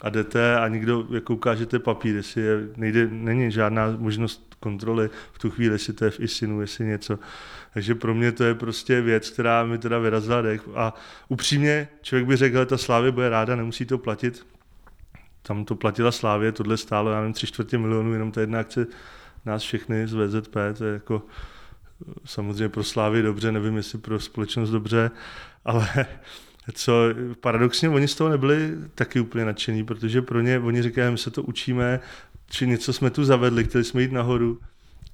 a 0.04 0.10
jdete 0.10 0.60
a 0.60 0.68
nikdo 0.68 1.08
jako 1.14 1.34
ukážete 1.34 1.80
papír, 1.80 2.16
jestli 2.16 2.42
je, 2.42 2.58
nejde, 2.76 3.08
není 3.12 3.52
žádná 3.52 3.96
možnost 3.98 4.56
kontroly 4.60 5.10
v 5.34 5.40
tu 5.40 5.52
chvíli, 5.52 5.76
jestli 5.76 5.94
to 5.94 6.06
je 6.06 6.12
v 6.12 6.20
ISINu, 6.20 6.62
jestli 6.62 6.86
něco. 6.86 7.20
Takže 7.74 7.96
pro 7.96 8.14
mě 8.14 8.32
to 8.32 8.44
je 8.44 8.56
prostě 8.56 9.02
věc, 9.02 9.30
která 9.30 9.66
mi 9.66 9.78
teda 9.78 10.00
vyrazila 10.00 10.42
dech. 10.42 10.62
A 10.76 10.94
upřímně 11.30 11.88
člověk 12.02 12.28
by 12.28 12.36
řekl, 12.36 12.58
že 12.58 12.66
ta 12.66 12.78
Slávě 12.78 13.12
bude 13.12 13.30
ráda, 13.30 13.56
nemusí 13.56 13.86
to 13.86 13.98
platit. 13.98 14.46
Tam 15.42 15.66
to 15.66 15.76
platila 15.76 16.12
Slávě, 16.12 16.52
tohle 16.52 16.78
stálo, 16.78 17.12
já 17.12 17.20
nevím, 17.20 17.34
tři 17.34 17.48
čtvrtě 17.48 17.78
milionů, 17.78 18.14
jenom 18.14 18.32
ta 18.32 18.42
jedna 18.42 18.60
akce 18.60 18.88
nás 19.46 19.64
všechny 19.64 20.08
z 20.08 20.14
VZP, 20.14 20.56
to 20.78 20.86
je 20.86 20.94
jako 20.94 21.22
samozřejmě 22.26 22.70
pro 22.70 22.84
Slávy 22.84 23.22
dobře, 23.22 23.52
nevím, 23.52 23.78
jestli 23.78 23.98
pro 23.98 24.20
společnost 24.20 24.70
dobře, 24.70 25.12
ale 25.66 25.88
co 26.72 26.94
paradoxně 27.40 27.90
oni 27.90 28.08
z 28.08 28.16
toho 28.16 28.30
nebyli 28.30 28.72
taky 28.96 29.20
úplně 29.20 29.46
nadšení, 29.46 29.86
protože 29.86 30.22
pro 30.22 30.42
ně, 30.42 30.60
oni 30.60 30.82
říkají, 30.82 31.12
my 31.12 31.18
se 31.18 31.32
to 31.32 31.44
učíme, 31.44 32.00
či 32.50 32.68
něco 32.68 32.94
jsme 32.94 33.10
tu 33.10 33.24
zavedli, 33.24 33.64
chtěli 33.64 33.84
jsme 33.84 34.02
jít 34.02 34.12
nahoru, 34.12 34.60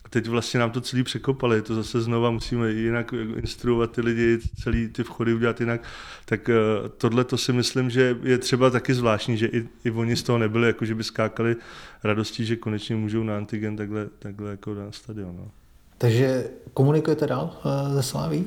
a 0.05 0.09
teď 0.09 0.27
vlastně 0.27 0.59
nám 0.59 0.71
to 0.71 0.81
celý 0.81 1.03
překopali, 1.03 1.61
to 1.61 1.75
zase 1.75 2.01
znova 2.01 2.31
musíme 2.31 2.71
jinak 2.71 3.13
instruovat 3.35 3.91
ty 3.91 4.01
lidi, 4.01 4.39
celý 4.63 4.87
ty 4.87 5.03
vchody 5.03 5.33
udělat 5.33 5.59
jinak, 5.59 5.81
tak 6.25 6.49
eh, 6.49 6.53
tohle 6.97 7.23
to 7.23 7.37
si 7.37 7.53
myslím, 7.53 7.89
že 7.89 8.17
je 8.23 8.37
třeba 8.37 8.69
taky 8.69 8.93
zvláštní, 8.93 9.37
že 9.37 9.47
i, 9.47 9.67
i 9.83 9.91
oni 9.91 10.15
z 10.15 10.23
toho 10.23 10.37
nebyli, 10.37 10.67
jako 10.67 10.85
že 10.85 10.95
by 10.95 11.03
skákali 11.03 11.55
radostí, 12.03 12.45
že 12.45 12.55
konečně 12.55 12.95
můžou 12.95 13.23
na 13.23 13.37
antigen 13.37 13.77
takhle, 13.77 14.07
takhle 14.19 14.51
jako 14.51 14.73
na 14.73 14.91
stadion. 14.91 15.35
No. 15.37 15.51
Takže 15.97 16.49
komunikujete 16.73 17.27
dál 17.27 17.61
ze 17.93 18.03
Sláví? 18.03 18.45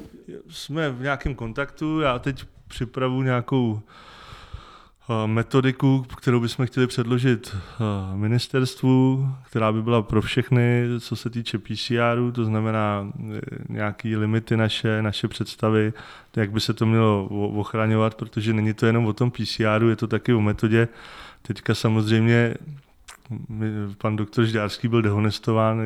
Jsme 0.48 0.90
v 0.90 1.02
nějakém 1.02 1.34
kontaktu, 1.34 2.00
já 2.00 2.18
teď 2.18 2.44
připravu 2.72 3.22
nějakou 3.22 3.82
Eh, 5.10 5.26
metodiku, 5.26 6.06
kterou 6.16 6.40
bychom 6.40 6.66
chtěli 6.66 6.86
předložit 6.86 7.56
eh, 7.56 8.16
ministerstvu, 8.16 9.28
která 9.46 9.72
by 9.72 9.82
byla 9.82 10.02
pro 10.02 10.22
všechny, 10.22 10.86
co 11.00 11.16
se 11.16 11.30
týče 11.30 11.58
PCRu, 11.58 12.32
to 12.32 12.44
znamená 12.44 13.12
eh, 13.18 13.40
nějaké 13.68 14.16
limity 14.16 14.56
naše, 14.56 15.02
naše 15.02 15.28
představy, 15.28 15.92
jak 16.36 16.50
by 16.50 16.60
se 16.60 16.74
to 16.74 16.86
mělo 16.86 17.26
ochraňovat, 17.58 18.14
protože 18.14 18.52
není 18.52 18.74
to 18.74 18.86
jenom 18.86 19.06
o 19.06 19.12
tom 19.12 19.30
PCRu, 19.30 19.88
je 19.88 19.96
to 19.96 20.06
taky 20.06 20.34
o 20.34 20.40
metodě. 20.40 20.88
Teďka 21.42 21.74
samozřejmě 21.74 22.54
pan 23.98 24.16
doktor 24.16 24.44
Žďárský 24.44 24.88
byl 24.88 25.02
dehonestován 25.02 25.82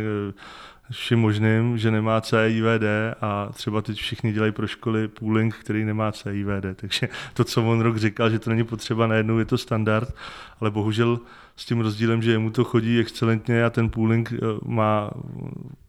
všem 0.90 1.18
možným, 1.18 1.78
že 1.78 1.90
nemá 1.90 2.20
CIVD 2.20 2.84
a 3.20 3.48
třeba 3.52 3.82
teď 3.82 3.98
všichni 3.98 4.32
dělají 4.32 4.52
pro 4.52 4.66
školy 4.66 5.08
pooling, 5.08 5.54
který 5.54 5.84
nemá 5.84 6.12
CIVD. 6.12 6.76
Takže 6.76 7.08
to, 7.34 7.44
co 7.44 7.62
on 7.62 7.80
rok 7.80 7.96
říkal, 7.96 8.30
že 8.30 8.38
to 8.38 8.50
není 8.50 8.64
potřeba, 8.64 9.06
najednou 9.06 9.38
je 9.38 9.44
to 9.44 9.58
standard, 9.58 10.14
ale 10.60 10.70
bohužel 10.70 11.20
s 11.56 11.64
tím 11.64 11.80
rozdílem, 11.80 12.22
že 12.22 12.38
mu 12.38 12.50
to 12.50 12.64
chodí 12.64 13.00
excelentně 13.00 13.64
a 13.64 13.70
ten 13.70 13.90
pooling 13.90 14.32
eh, 14.32 14.36
má 14.64 15.10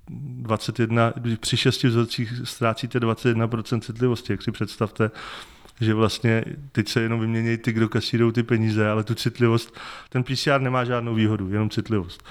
21, 0.10 1.14
při 1.40 1.58
šesti 1.58 1.88
vzorcích 1.88 2.34
ztrácíte 2.44 3.00
21% 3.00 3.80
citlivosti, 3.80 4.34
jak 4.34 4.42
si 4.42 4.52
představte, 4.52 5.12
že 5.82 5.94
vlastně 5.94 6.44
teď 6.72 6.88
se 6.88 7.02
jenom 7.02 7.20
vyměnějí 7.20 7.58
ty, 7.58 7.72
kdo 7.72 7.90
kasírují 7.90 8.34
ty 8.34 8.44
peníze, 8.44 8.90
ale 8.90 9.04
tu 9.04 9.16
citlivost, 9.16 9.78
ten 10.10 10.24
PCR 10.24 10.62
nemá 10.62 10.84
žádnou 10.84 11.16
výhodu, 11.16 11.50
jenom 11.50 11.70
citlivost. 11.70 12.24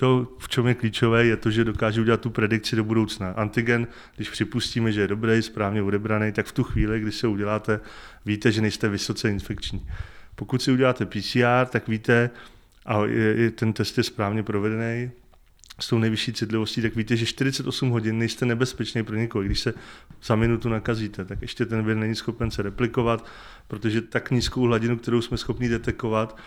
To, 0.00 0.28
v 0.38 0.48
čem 0.48 0.66
je 0.66 0.74
klíčové, 0.74 1.24
je 1.24 1.36
to, 1.36 1.50
že 1.50 1.64
dokáže 1.64 2.00
udělat 2.00 2.20
tu 2.20 2.30
predikci 2.30 2.76
do 2.76 2.84
budoucna. 2.84 3.30
Antigen, 3.30 3.86
když 4.16 4.30
připustíme, 4.30 4.92
že 4.92 5.00
je 5.00 5.08
dobrý, 5.08 5.42
správně 5.42 5.82
odebraný, 5.82 6.32
tak 6.32 6.46
v 6.46 6.52
tu 6.52 6.62
chvíli, 6.64 7.00
když 7.00 7.14
se 7.14 7.26
uděláte, 7.26 7.80
víte, 8.26 8.52
že 8.52 8.60
nejste 8.60 8.88
vysoce 8.88 9.30
infekční. 9.30 9.86
Pokud 10.34 10.62
si 10.62 10.72
uděláte 10.72 11.06
PCR, 11.06 11.66
tak 11.70 11.88
víte, 11.88 12.30
a 12.86 13.02
ten 13.54 13.72
test 13.72 13.98
je 13.98 14.04
správně 14.04 14.42
provedený, 14.42 15.10
s 15.80 15.88
tou 15.88 15.98
nejvyšší 15.98 16.32
citlivostí, 16.32 16.82
tak 16.82 16.96
víte, 16.96 17.16
že 17.16 17.26
48 17.26 17.90
hodin 17.90 18.18
nejste 18.18 18.46
nebezpečný 18.46 19.02
pro 19.02 19.16
někoho. 19.16 19.44
Když 19.44 19.60
se 19.60 19.74
za 20.22 20.36
minutu 20.36 20.68
nakazíte, 20.68 21.24
tak 21.24 21.42
ještě 21.42 21.66
ten 21.66 21.84
vir 21.84 21.96
není 21.96 22.14
schopen 22.14 22.50
se 22.50 22.62
replikovat, 22.62 23.26
protože 23.68 24.00
tak 24.00 24.30
nízkou 24.30 24.62
hladinu, 24.62 24.96
kterou 24.96 25.22
jsme 25.22 25.36
schopni 25.36 25.68
detekovat, 25.68 26.38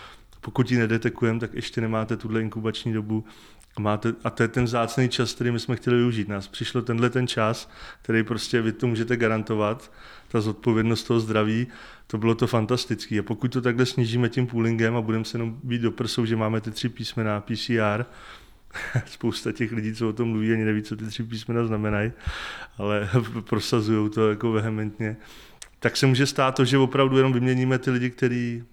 pokud 0.43 0.71
ji 0.71 0.77
nedetekujeme, 0.77 1.39
tak 1.39 1.53
ještě 1.53 1.81
nemáte 1.81 2.17
tuhle 2.17 2.41
inkubační 2.41 2.93
dobu 2.93 3.23
máte, 3.79 4.13
a 4.23 4.29
to 4.29 4.43
je 4.43 4.47
ten 4.47 4.63
vzácný 4.63 5.09
čas, 5.09 5.33
který 5.33 5.51
my 5.51 5.59
jsme 5.59 5.75
chtěli 5.75 5.97
využít. 5.97 6.27
Nás 6.27 6.47
přišlo 6.47 6.81
tenhle 6.81 7.09
ten 7.09 7.27
čas, 7.27 7.71
který 8.01 8.23
prostě 8.23 8.61
vy 8.61 8.71
to 8.71 8.87
můžete 8.87 9.17
garantovat, 9.17 9.91
ta 10.27 10.41
zodpovědnost 10.41 11.03
toho 11.03 11.19
zdraví, 11.19 11.67
to 12.07 12.17
bylo 12.17 12.35
to 12.35 12.47
fantastické. 12.47 13.19
A 13.19 13.23
pokud 13.23 13.51
to 13.51 13.61
takhle 13.61 13.85
snížíme 13.85 14.29
tím 14.29 14.47
poolingem 14.47 14.95
a 14.95 15.01
budeme 15.01 15.25
se 15.25 15.37
jenom 15.37 15.59
být 15.63 15.81
do 15.81 15.91
prsou, 15.91 16.25
že 16.25 16.35
máme 16.35 16.61
ty 16.61 16.71
tři 16.71 16.89
písmena 16.89 17.41
PCR, 17.41 18.05
spousta 19.05 19.51
těch 19.51 19.71
lidí, 19.71 19.95
co 19.95 20.09
o 20.09 20.13
tom 20.13 20.29
mluví, 20.29 20.53
ani 20.53 20.65
neví, 20.65 20.81
co 20.81 20.95
ty 20.95 21.05
tři 21.05 21.23
písmena 21.23 21.65
znamenají, 21.65 22.11
ale 22.77 23.09
prosazují 23.49 24.09
to 24.09 24.29
jako 24.29 24.51
vehementně, 24.51 25.17
tak 25.79 25.97
se 25.97 26.07
může 26.07 26.25
stát 26.25 26.55
to, 26.55 26.65
že 26.65 26.77
opravdu 26.77 27.17
jenom 27.17 27.33
vyměníme 27.33 27.79
ty 27.79 27.91
lidi, 27.91 28.09
který 28.09 28.63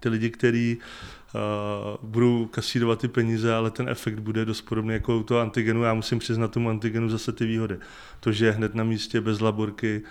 ty 0.00 0.08
lidi, 0.08 0.30
kteří 0.30 0.76
uh, 0.76 2.08
budou 2.10 2.46
kasírovat 2.46 3.00
ty 3.00 3.08
peníze, 3.08 3.54
ale 3.54 3.70
ten 3.70 3.88
efekt 3.88 4.18
bude 4.18 4.44
dost 4.44 4.60
podobný 4.60 4.92
jako 4.92 5.18
u 5.18 5.22
toho 5.22 5.40
antigenu. 5.40 5.82
Já 5.82 5.94
musím 5.94 6.18
přiznat 6.18 6.52
tomu 6.52 6.70
antigenu 6.70 7.08
zase 7.08 7.32
ty 7.32 7.46
výhody. 7.46 7.78
To, 8.20 8.32
že 8.32 8.46
je 8.46 8.52
hned 8.52 8.74
na 8.74 8.84
místě 8.84 9.20
bez 9.20 9.40
laborky, 9.40 10.02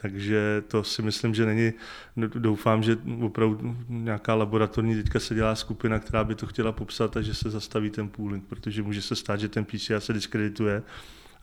takže 0.00 0.62
to 0.68 0.84
si 0.84 1.02
myslím, 1.02 1.34
že 1.34 1.46
není, 1.46 1.72
doufám, 2.16 2.82
že 2.82 2.98
opravdu 3.20 3.76
nějaká 3.88 4.34
laboratorní 4.34 4.94
teďka 4.94 5.20
se 5.20 5.34
dělá 5.34 5.54
skupina, 5.54 5.98
která 5.98 6.24
by 6.24 6.34
to 6.34 6.46
chtěla 6.46 6.72
popsat 6.72 7.16
a 7.16 7.22
že 7.22 7.34
se 7.34 7.50
zastaví 7.50 7.90
ten 7.90 8.08
pooling, 8.08 8.44
protože 8.44 8.82
může 8.82 9.02
se 9.02 9.16
stát, 9.16 9.40
že 9.40 9.48
ten 9.48 9.64
PCR 9.64 10.00
se 10.00 10.12
diskredituje 10.12 10.82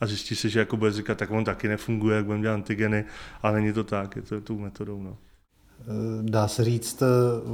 a 0.00 0.06
zjistí 0.06 0.36
se, 0.36 0.48
že 0.48 0.58
jako 0.58 0.76
bude 0.76 0.92
říkat, 0.92 1.18
tak 1.18 1.30
on 1.30 1.44
taky 1.44 1.68
nefunguje, 1.68 2.16
jak 2.16 2.24
budeme 2.24 2.42
dělat 2.42 2.54
antigeny, 2.54 3.04
ale 3.42 3.60
není 3.60 3.72
to 3.72 3.84
tak, 3.84 4.16
je 4.16 4.22
to 4.22 4.40
tou 4.40 4.58
metodou. 4.58 5.02
No. 5.02 5.18
Dá 6.22 6.48
se 6.48 6.64
říct, 6.64 7.02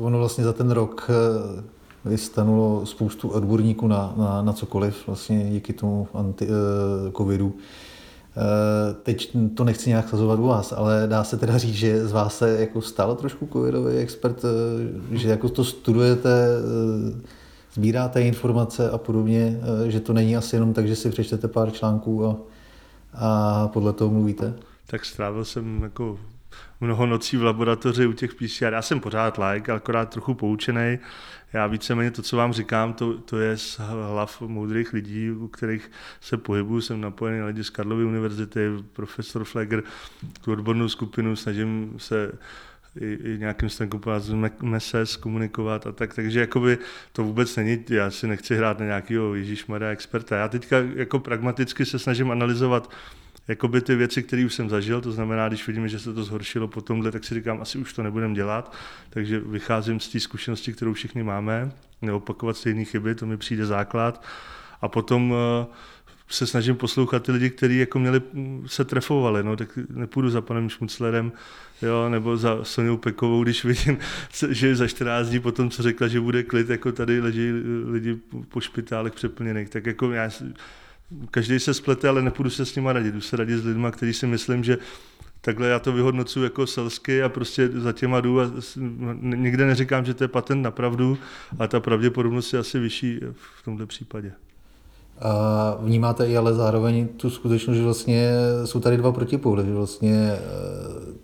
ono 0.01 0.19
vlastně 0.19 0.45
za 0.45 0.53
ten 0.53 0.71
rok 0.71 1.11
vystanulo 2.05 2.87
spoustu 2.87 3.29
odborníků 3.29 3.89
na, 3.89 4.15
na, 4.17 4.43
na 4.43 4.53
cokoliv, 4.53 5.07
vlastně 5.07 5.51
díky 5.51 5.73
tomu 5.73 6.09
anti, 6.15 6.47
uh, 6.47 6.53
covidu. 7.17 7.47
Uh, 7.47 7.53
teď 9.03 9.37
to 9.55 9.65
nechci 9.65 9.89
nějak 9.89 10.09
sazovat 10.09 10.39
u 10.39 10.47
vás, 10.47 10.73
ale 10.77 11.07
dá 11.07 11.25
se 11.25 11.37
teda 11.37 11.59
říct, 11.59 11.75
že 11.75 12.07
z 12.07 12.13
vás 12.13 12.39
se 12.39 12.61
jako 12.61 12.83
stal 12.83 13.17
trošku 13.17 13.49
covidový 13.53 13.97
expert, 13.97 14.45
uh, 14.45 14.51
že 15.17 15.29
jako 15.29 15.49
to 15.49 15.65
studujete, 15.65 16.47
uh, 17.13 17.21
sbíráte 17.75 18.23
informace 18.23 18.91
a 18.91 18.99
podobně, 18.99 19.61
že 19.87 20.01
to 20.01 20.13
není 20.13 20.37
asi 20.37 20.57
jenom 20.57 20.73
tak, 20.73 20.89
že 20.89 20.97
si 20.97 21.11
přečtete 21.11 21.49
pár 21.49 21.71
článků 21.71 22.27
a, 22.27 22.37
a 23.15 23.69
podle 23.69 23.93
toho 23.93 24.11
mluvíte? 24.11 24.55
Tak 24.87 25.05
strávil 25.05 25.45
jsem 25.45 25.83
jako 25.83 26.19
mnoho 26.81 27.07
nocí 27.07 27.37
v 27.37 27.43
laboratoři 27.43 28.07
u 28.07 28.13
těch 28.13 28.35
PCR. 28.35 28.73
Já 28.73 28.83
jsem 28.83 29.01
pořád 29.01 29.39
like, 29.39 29.73
akorát 29.73 30.11
trochu 30.11 30.35
poučený. 30.35 30.99
Já 31.53 31.67
víceméně 31.67 32.11
to, 32.11 32.23
co 32.23 32.37
vám 32.37 32.53
říkám, 32.53 32.93
to, 32.93 33.19
to 33.19 33.39
je 33.39 33.57
z 33.57 33.79
hlav 33.79 34.41
moudrých 34.41 34.93
lidí, 34.93 35.31
u 35.31 35.49
kterých 35.49 35.91
se 36.21 36.37
pohybuju. 36.37 36.81
Jsem 36.81 37.01
napojený 37.01 37.39
na 37.41 37.47
lidi 37.47 37.65
z 37.65 37.71
Karlovy 37.71 38.05
univerzity, 38.05 38.69
profesor 38.93 39.45
Fleger, 39.45 39.83
tu 40.41 40.53
odbornou 40.53 40.89
skupinu, 40.89 41.37
snažím 41.37 41.95
se 41.97 42.33
i, 43.01 43.19
i 43.35 43.39
nějakým 43.39 43.69
z 43.71 43.81
MESES 44.63 45.17
komunikovat 45.17 45.87
a 45.87 45.93
tak, 45.93 46.15
takže 46.15 46.41
jakoby 46.41 46.79
to 47.13 47.25
vůbec 47.25 47.57
není, 47.57 47.85
já 47.89 48.11
si 48.11 48.27
nechci 48.27 48.57
hrát 48.57 48.79
na 48.79 48.85
nějakého 48.85 49.35
Ježíšmarja 49.35 49.91
experta. 49.91 50.37
Já 50.37 50.49
teďka 50.49 50.77
jako 50.95 51.19
pragmaticky 51.19 51.87
se 51.87 51.99
snažím 51.99 52.31
analyzovat 52.31 52.91
jakoby 53.51 53.81
ty 53.81 53.95
věci, 53.95 54.23
které 54.23 54.45
už 54.45 54.55
jsem 54.55 54.69
zažil, 54.69 55.01
to 55.01 55.13
znamená, 55.13 55.49
když 55.49 55.67
vidíme, 55.67 55.89
že 55.89 55.99
se 55.99 56.15
to 56.15 56.25
zhoršilo 56.25 56.69
po 56.69 56.81
tomhle, 56.81 57.13
tak 57.13 57.25
si 57.25 57.35
říkám, 57.35 57.61
asi 57.61 57.79
už 57.79 57.93
to 57.93 58.03
nebudem 58.03 58.35
dělat, 58.35 58.75
takže 59.11 59.41
vycházím 59.41 60.01
z 60.01 60.09
té 60.09 60.21
zkušenosti, 60.21 60.73
kterou 60.73 60.93
všichni 60.93 61.23
máme, 61.23 61.73
neopakovat 62.03 62.57
stejné 62.57 62.85
chyby, 62.85 63.15
to 63.15 63.27
mi 63.27 63.37
přijde 63.37 63.67
základ. 63.67 64.25
A 64.81 64.89
potom 64.89 65.35
eh, 65.35 65.67
se 66.29 66.47
snažím 66.47 66.77
poslouchat 66.77 67.23
ty 67.23 67.33
lidi, 67.33 67.51
kteří 67.51 67.79
jako 67.79 67.99
měli, 67.99 68.23
mm, 68.33 68.65
se 68.67 68.85
trefovali, 68.85 69.45
no, 69.45 69.57
tak 69.57 69.79
nepůjdu 69.89 70.31
za 70.31 70.41
panem 70.41 70.69
Šmuclerem, 70.69 71.33
jo, 71.83 72.09
nebo 72.09 72.37
za 72.37 72.65
Soněou 72.65 72.97
Pekovou, 72.97 73.43
když 73.43 73.65
vidím, 73.65 73.99
že 74.49 74.77
za 74.77 74.89
14 74.89 75.29
dní 75.29 75.41
potom, 75.41 75.71
co 75.71 75.83
řekla, 75.83 76.09
že 76.09 76.21
bude 76.21 76.43
klid, 76.43 76.71
jako 76.71 76.93
tady 76.93 77.21
leží 77.21 77.53
lidi 77.85 78.19
po 78.49 78.61
špitálech 78.61 79.13
přeplněných, 79.13 79.69
tak 79.69 79.87
jako 79.87 80.13
já 80.13 80.31
každý 81.31 81.61
se 81.61 81.75
splete, 81.75 82.09
ale 82.09 82.23
nepůjdu 82.23 82.51
se 82.51 82.67
s 82.67 82.77
nima 82.77 82.93
radit. 82.93 83.15
Jdu 83.15 83.21
se 83.21 83.37
radit 83.37 83.59
s 83.59 83.65
lidmi, 83.65 83.87
kteří 83.91 84.13
si 84.13 84.27
myslím, 84.27 84.65
že 84.65 84.79
takhle 85.41 85.69
já 85.69 85.79
to 85.79 85.93
vyhodnocuji 85.93 86.43
jako 86.43 86.67
selsky 86.67 87.23
a 87.23 87.29
prostě 87.29 87.69
za 87.69 87.93
těma 87.93 88.21
jdu 88.21 88.41
a 88.41 88.51
nikde 89.21 89.67
neříkám, 89.67 90.05
že 90.05 90.15
to 90.15 90.25
je 90.25 90.29
patent 90.29 90.63
na 90.63 90.71
pravdu, 90.71 91.19
ale 91.59 91.69
ta 91.69 91.81
pravděpodobnost 91.81 92.53
je 92.53 92.59
asi 92.59 92.79
vyšší 92.79 93.21
v 93.33 93.65
tomto 93.65 93.87
případě. 93.87 94.33
A 95.21 95.77
vnímáte 95.81 96.27
i 96.27 96.37
ale 96.37 96.55
zároveň 96.55 97.09
tu 97.09 97.31
skutečnost, 97.31 97.77
že 97.77 97.83
vlastně 97.83 98.31
jsou 98.65 98.81
tady 98.81 98.97
dva 98.97 99.13
protipóly, 99.13 99.67
že 99.67 99.75
vlastně 99.75 100.15
eh, 100.15 100.39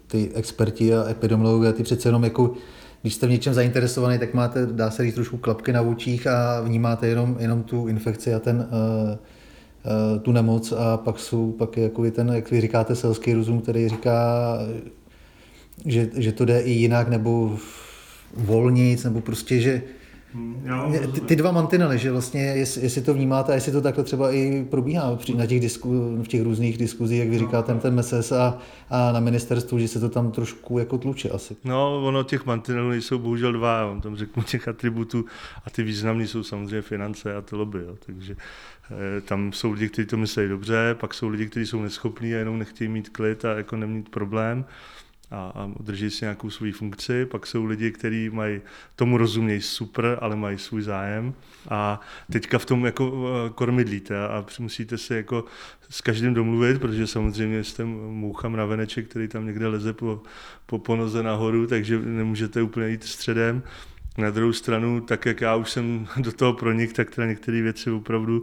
ty 0.07 0.31
experti 0.35 0.94
a 0.94 1.11
epidemiologové, 1.11 1.72
ty 1.72 1.83
přece 1.83 2.09
jenom 2.09 2.25
jako 2.25 2.55
když 3.03 3.14
jste 3.14 3.27
v 3.27 3.31
něčem 3.31 3.55
zainteresovaný, 3.55 4.18
tak 4.18 4.35
máte, 4.35 4.66
dá 4.66 4.90
se 4.90 5.03
říct, 5.03 5.14
trošku 5.14 5.37
klapky 5.37 5.72
na 5.72 5.83
očích 5.83 6.27
a 6.27 6.61
vnímáte 6.61 7.07
jenom, 7.07 7.37
jenom 7.38 7.62
tu 7.62 7.88
infekci 7.88 8.35
a 8.35 8.38
ten, 8.38 8.68
Eh, 9.12 9.18
tu 10.22 10.33
nemoc 10.33 10.72
a 10.72 10.96
pak 10.96 11.18
jsou 11.18 11.53
pak 11.53 11.77
jako 11.77 12.11
ten, 12.11 12.29
jak 12.29 12.51
vy 12.51 12.61
říkáte, 12.61 12.94
selský 12.94 13.35
rozum, 13.35 13.61
který 13.61 13.88
říká, 13.88 14.59
že, 15.85 16.11
že 16.16 16.33
to 16.33 16.44
jde 16.44 16.61
i 16.61 16.70
jinak 16.70 17.09
nebo 17.09 17.59
volnic, 18.35 19.05
nebo 19.05 19.20
prostě, 19.20 19.61
že 19.61 19.83
ty, 21.12 21.20
ty 21.20 21.37
dva 21.37 21.51
mantinely, 21.51 21.99
že 21.99 22.12
vlastně, 22.12 22.42
jestli, 22.42 22.83
jestli 22.83 23.03
to 23.03 23.14
vnímáte 23.14 23.53
a 23.53 23.55
jestli 23.55 23.72
to 23.72 23.81
takhle 23.81 24.05
třeba 24.05 24.33
i 24.33 24.66
probíhá 24.70 25.18
na 25.35 25.46
těch 25.46 25.61
disku, 25.61 26.16
v 26.22 26.29
těch 26.29 26.42
různých 26.42 26.79
diskuzích, 26.79 27.18
jak 27.18 27.29
vy 27.29 27.38
říkáte, 27.38 27.75
ten 27.75 27.94
MESES 27.94 28.33
a, 28.33 28.59
a 28.90 29.12
na 29.12 29.20
ministerstvu, 29.20 29.79
že 29.79 29.88
se 29.88 30.01
to 30.01 30.09
tam 30.09 30.31
trošku 30.31 30.79
jako 30.79 30.99
tluče 30.99 31.31
asi. 31.31 31.57
No, 31.64 32.07
ono 32.07 32.22
těch 32.22 32.46
mantinelů 32.46 32.90
nejsou 32.90 33.18
bohužel 33.18 33.53
dva, 33.53 33.87
on 33.87 34.01
tam 34.01 34.16
řeknu 34.16 34.42
těch 34.42 34.68
atributů 34.68 35.25
a 35.64 35.70
ty 35.70 35.83
významné 35.83 36.27
jsou 36.27 36.42
samozřejmě 36.42 36.83
finance 36.83 37.35
a 37.35 37.40
ty 37.40 37.57
lobby, 37.57 37.79
jo. 37.79 37.94
takže 38.07 38.37
Eh, 38.90 39.20
tam 39.20 39.53
jsou 39.53 39.72
lidi, 39.72 39.88
kteří 39.88 40.07
to 40.09 40.16
myslí 40.16 40.49
dobře, 40.49 40.96
pak 41.01 41.14
jsou 41.14 41.29
lidi, 41.29 41.46
kteří 41.46 41.66
jsou 41.66 41.83
neschopní 41.83 42.35
a 42.35 42.38
jenom 42.38 42.59
nechtějí 42.59 42.88
mít 42.88 43.09
klid 43.09 43.44
a 43.44 43.57
jako 43.57 43.77
nemít 43.77 44.09
problém 44.09 44.64
a, 45.30 45.52
a 45.54 45.70
udrží 45.80 46.10
si 46.10 46.24
nějakou 46.24 46.50
svou 46.50 46.72
funkci. 46.72 47.26
Pak 47.26 47.46
jsou 47.46 47.64
lidi, 47.64 47.90
kteří 47.90 48.30
mají 48.30 48.60
tomu 48.96 49.16
rozumějí 49.16 49.62
super, 49.62 50.18
ale 50.20 50.36
mají 50.36 50.58
svůj 50.58 50.82
zájem. 50.82 51.34
A 51.68 52.00
teďka 52.32 52.58
v 52.58 52.64
tom 52.64 52.84
jako 52.84 53.26
eh, 53.46 53.50
kormidlíte 53.50 54.28
a 54.28 54.44
musíte 54.58 54.98
se 54.98 55.16
jako 55.16 55.44
s 55.90 56.00
každým 56.00 56.34
domluvit, 56.34 56.80
protože 56.80 57.06
samozřejmě 57.06 57.64
jste 57.64 57.84
moucha 57.84 58.48
mraveneček, 58.48 59.08
který 59.08 59.28
tam 59.28 59.46
někde 59.46 59.66
leze 59.66 59.92
po, 59.92 60.22
po 60.66 60.78
ponoze 60.78 61.22
nahoru, 61.22 61.66
takže 61.66 61.98
nemůžete 61.98 62.62
úplně 62.62 62.88
jít 62.88 63.04
středem. 63.04 63.62
Na 64.18 64.30
druhou 64.30 64.52
stranu, 64.52 65.00
tak 65.00 65.26
jak 65.26 65.40
já 65.40 65.56
už 65.56 65.70
jsem 65.70 66.06
do 66.16 66.32
toho 66.32 66.52
pronik, 66.52 66.92
tak 66.92 67.10
teda 67.10 67.26
některé 67.26 67.62
věci 67.62 67.90
opravdu 67.90 68.42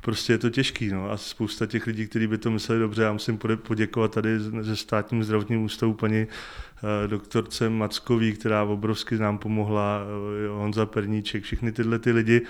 prostě 0.00 0.32
je 0.32 0.38
to 0.38 0.50
těžký. 0.50 0.88
No. 0.88 1.10
A 1.10 1.16
spousta 1.16 1.66
těch 1.66 1.86
lidí, 1.86 2.06
kteří 2.06 2.26
by 2.26 2.38
to 2.38 2.50
mysleli 2.50 2.80
dobře, 2.80 3.02
já 3.02 3.12
musím 3.12 3.38
poděkovat 3.56 4.12
tady 4.12 4.40
ze 4.60 4.76
státním 4.76 5.24
zdravotním 5.24 5.62
ústavu 5.62 5.94
paní 5.94 6.26
eh, 6.26 7.08
doktorce 7.08 7.70
Mackový, 7.70 8.32
která 8.32 8.62
obrovsky 8.62 9.18
nám 9.18 9.38
pomohla, 9.38 10.00
eh, 10.44 10.48
Honza 10.48 10.86
Perníček, 10.86 11.44
všechny 11.44 11.72
tyhle 11.72 11.98
ty 11.98 12.12
lidi, 12.12 12.42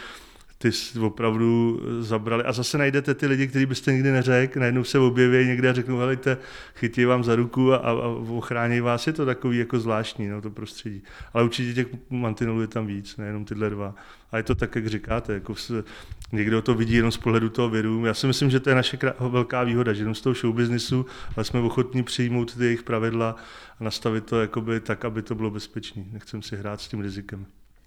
ty 0.62 0.70
opravdu 1.00 1.80
zabrali. 2.00 2.44
A 2.44 2.52
zase 2.52 2.78
najdete 2.78 3.14
ty 3.14 3.26
lidi, 3.26 3.46
kteří 3.46 3.66
byste 3.66 3.92
nikdy 3.92 4.12
neřekl, 4.12 4.60
najednou 4.60 4.84
se 4.84 4.98
objeví 4.98 5.46
někde 5.46 5.70
a 5.70 5.72
řeknou, 5.72 5.98
helejte, 5.98 6.36
chytí 6.74 7.04
vám 7.04 7.24
za 7.24 7.36
ruku 7.36 7.72
a, 7.72 7.76
a, 7.76 7.90
a 7.90 8.08
ochrání 8.28 8.80
vás. 8.80 9.06
Je 9.06 9.12
to 9.12 9.26
takový 9.26 9.58
jako 9.58 9.80
zvláštní, 9.80 10.28
no, 10.28 10.42
to 10.42 10.50
prostředí. 10.50 11.02
Ale 11.32 11.44
určitě 11.44 11.74
těch 11.74 11.86
mantinelů 12.10 12.60
je 12.60 12.66
tam 12.66 12.86
víc, 12.86 13.16
nejenom 13.16 13.44
tyhle 13.44 13.70
dva. 13.70 13.94
A 14.32 14.36
je 14.36 14.42
to 14.42 14.54
tak, 14.54 14.74
jak 14.74 14.86
říkáte, 14.86 15.32
jako 15.32 15.54
se, 15.54 15.84
někdo 16.32 16.62
to 16.62 16.74
vidí 16.74 16.94
jenom 16.94 17.12
z 17.12 17.16
pohledu 17.16 17.48
toho 17.48 17.68
vědu. 17.68 18.06
Já 18.06 18.14
si 18.14 18.26
myslím, 18.26 18.50
že 18.50 18.60
to 18.60 18.68
je 18.68 18.74
naše 18.74 18.98
velká 19.20 19.64
výhoda, 19.64 19.92
že 19.92 20.00
jenom 20.00 20.14
z 20.14 20.20
toho 20.20 20.34
show 20.34 20.54
businessu, 20.54 21.06
ale 21.36 21.44
jsme 21.44 21.60
ochotní 21.60 22.02
přijmout 22.02 22.54
ty 22.54 22.64
jejich 22.64 22.82
pravidla 22.82 23.36
a 23.80 23.84
nastavit 23.84 24.24
to 24.24 24.36
tak, 24.80 25.04
aby 25.04 25.22
to 25.22 25.34
bylo 25.34 25.50
bezpečné. 25.50 26.04
Nechcem 26.12 26.42
si 26.42 26.56
hrát 26.56 26.80
s 26.80 26.88
tím 26.88 27.00
rizikem. 27.00 27.46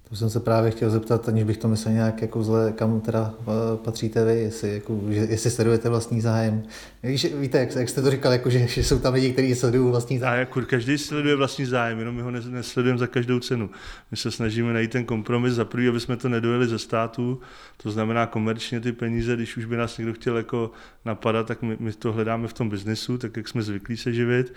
To 0.09 0.15
jsem 0.15 0.29
se 0.29 0.39
právě 0.39 0.71
chtěl 0.71 0.89
zeptat, 0.89 1.29
aniž 1.29 1.43
bych 1.43 1.57
to 1.57 1.67
myslel 1.67 1.93
nějak 1.93 2.21
jako 2.21 2.43
zle, 2.43 2.71
kam 2.71 3.01
teda 3.01 3.33
eh, 3.41 3.77
patříte 3.77 4.25
vy, 4.25 4.39
jestli, 4.39 4.73
jako, 4.73 4.99
že, 5.09 5.19
jestli 5.19 5.51
sledujete 5.51 5.89
vlastní 5.89 6.21
zájem. 6.21 6.63
Víš, 7.03 7.27
víte, 7.39 7.59
jak, 7.59 7.75
jak 7.75 7.89
jste 7.89 8.01
to 8.01 8.11
říkal, 8.11 8.31
jako, 8.31 8.49
že, 8.49 8.67
že 8.67 8.83
jsou 8.83 8.99
tam 8.99 9.13
lidi, 9.13 9.33
kteří 9.33 9.55
sledují 9.55 9.91
vlastní 9.91 10.19
zájem. 10.19 10.35
A 10.35 10.39
jako 10.39 10.61
každý 10.61 10.97
sleduje 10.97 11.35
vlastní 11.35 11.65
zájem, 11.65 11.99
jenom 11.99 12.15
my 12.15 12.21
ho 12.21 12.31
nesledujeme 12.31 12.99
za 12.99 13.07
každou 13.07 13.39
cenu. 13.39 13.69
My 14.11 14.17
se 14.17 14.31
snažíme 14.31 14.73
najít 14.73 14.91
ten 14.91 15.05
kompromis 15.05 15.53
za 15.53 15.65
prvý, 15.65 15.87
aby 15.87 15.99
jsme 15.99 16.17
to 16.17 16.29
nedojeli 16.29 16.67
ze 16.67 16.79
státu, 16.79 17.39
to 17.77 17.91
znamená 17.91 18.25
komerčně 18.25 18.79
ty 18.79 18.91
peníze, 18.91 19.35
když 19.35 19.57
už 19.57 19.65
by 19.65 19.77
nás 19.77 19.97
někdo 19.97 20.13
chtěl 20.13 20.37
jako 20.37 20.71
napadat, 21.05 21.47
tak 21.47 21.61
my, 21.61 21.77
my 21.79 21.93
to 21.93 22.13
hledáme 22.13 22.47
v 22.47 22.53
tom 22.53 22.69
biznesu, 22.69 23.17
tak 23.17 23.37
jak 23.37 23.47
jsme 23.47 23.61
zvyklí 23.61 23.97
se 23.97 24.13
živit 24.13 24.53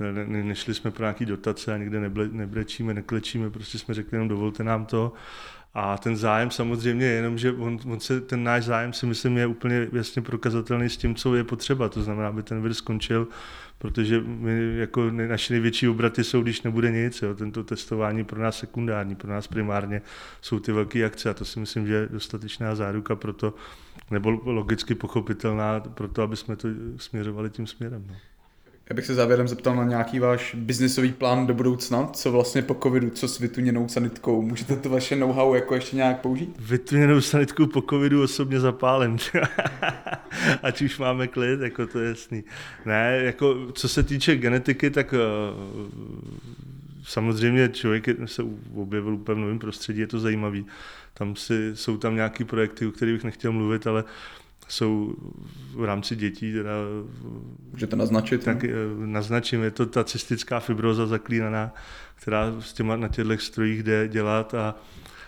ne, 0.00 0.26
ne, 0.26 0.44
nešli 0.44 0.74
jsme 0.74 0.90
pro 0.90 1.04
nějaký 1.04 1.26
dotace 1.26 1.74
a 1.74 1.76
nikde 1.76 2.00
neble, 2.00 2.28
nebrečíme, 2.32 2.94
neklečíme, 2.94 3.50
prostě 3.50 3.78
jsme 3.78 3.94
řekli 3.94 4.16
jenom 4.16 4.28
dovolte 4.28 4.64
nám 4.64 4.86
to. 4.86 5.12
A 5.74 5.98
ten 5.98 6.16
zájem 6.16 6.50
samozřejmě 6.50 7.06
je 7.06 7.12
jenom, 7.12 7.38
že 7.38 7.52
on, 7.52 7.78
on 7.86 8.00
se, 8.00 8.20
ten 8.20 8.44
náš 8.44 8.64
zájem 8.64 8.92
si 8.92 9.06
myslím 9.06 9.36
je 9.36 9.46
úplně 9.46 9.88
jasně 9.92 10.22
prokazatelný 10.22 10.88
s 10.88 10.96
tím, 10.96 11.14
co 11.14 11.34
je 11.34 11.44
potřeba. 11.44 11.88
To 11.88 12.02
znamená, 12.02 12.28
aby 12.28 12.42
ten 12.42 12.62
vir 12.62 12.74
skončil, 12.74 13.28
protože 13.78 14.20
my, 14.20 14.76
jako 14.76 15.10
naše 15.10 15.52
největší 15.52 15.88
obraty 15.88 16.24
jsou, 16.24 16.42
když 16.42 16.62
nebude 16.62 16.90
nic. 16.90 17.22
Jo. 17.22 17.34
Tento 17.34 17.64
testování 17.64 18.24
pro 18.24 18.42
nás 18.42 18.58
sekundární, 18.58 19.14
pro 19.14 19.30
nás 19.30 19.46
primárně 19.46 20.02
jsou 20.40 20.58
ty 20.58 20.72
velké 20.72 21.04
akce 21.04 21.30
a 21.30 21.34
to 21.34 21.44
si 21.44 21.60
myslím, 21.60 21.86
že 21.86 21.94
je 21.94 22.08
dostatečná 22.10 22.74
záruka 22.74 23.16
pro 23.16 23.32
to, 23.32 23.54
nebo 24.10 24.30
logicky 24.30 24.94
pochopitelná 24.94 25.80
pro 25.80 26.08
to, 26.08 26.22
aby 26.22 26.36
jsme 26.36 26.56
to 26.56 26.68
směřovali 26.96 27.50
tím 27.50 27.66
směrem. 27.66 28.04
No. 28.08 28.14
Já 28.90 28.96
bych 28.96 29.06
se 29.06 29.14
závěrem 29.14 29.48
zeptal 29.48 29.76
na 29.76 29.84
nějaký 29.84 30.18
váš 30.18 30.54
biznisový 30.54 31.12
plán 31.12 31.46
do 31.46 31.54
budoucna, 31.54 32.06
co 32.06 32.32
vlastně 32.32 32.62
po 32.62 32.74
covidu, 32.74 33.10
co 33.10 33.28
s 33.28 33.38
vytuněnou 33.38 33.88
sanitkou. 33.88 34.42
Můžete 34.42 34.76
to 34.76 34.88
vaše 34.88 35.16
know-how 35.16 35.54
jako 35.54 35.74
ještě 35.74 35.96
nějak 35.96 36.20
použít? 36.20 36.56
Vytuněnou 36.58 37.20
sanitku 37.20 37.66
po 37.66 37.82
covidu 37.82 38.22
osobně 38.22 38.60
zapálím. 38.60 39.18
Ať 40.62 40.82
už 40.82 40.98
máme 40.98 41.26
klid, 41.26 41.60
jako 41.60 41.86
to 41.86 41.98
je 41.98 42.08
jasný. 42.08 42.44
Ne, 42.86 43.20
jako 43.22 43.72
co 43.72 43.88
se 43.88 44.02
týče 44.02 44.36
genetiky, 44.36 44.90
tak 44.90 45.12
uh, 45.12 45.18
samozřejmě 47.02 47.68
člověk 47.68 48.06
se 48.24 48.42
objevil 48.74 49.14
úplně 49.14 49.36
v 49.36 49.38
novém 49.38 49.58
prostředí, 49.58 50.00
je 50.00 50.06
to 50.06 50.20
zajímavý. 50.20 50.66
Tam 51.14 51.36
si, 51.36 51.76
jsou 51.76 51.96
tam 51.96 52.14
nějaké 52.14 52.44
projekty, 52.44 52.86
o 52.86 52.90
kterých 52.90 53.14
bych 53.14 53.24
nechtěl 53.24 53.52
mluvit, 53.52 53.86
ale 53.86 54.04
jsou 54.70 55.14
v 55.74 55.84
rámci 55.84 56.16
dětí. 56.16 56.52
Teda, 56.52 56.70
Můžete 57.72 57.96
naznačit? 57.96 58.44
Tak 58.44 58.62
no? 58.62 58.70
naznačím, 59.06 59.62
je 59.62 59.70
to 59.70 59.86
ta 59.86 60.04
cystická 60.04 60.60
fibroza 60.60 61.06
zaklínaná, 61.06 61.74
která 62.14 62.60
s 62.60 62.72
těma 62.72 62.96
na 62.96 63.08
těchto 63.08 63.38
strojích 63.38 63.82
jde 63.82 64.08
dělat 64.08 64.54
a 64.54 64.74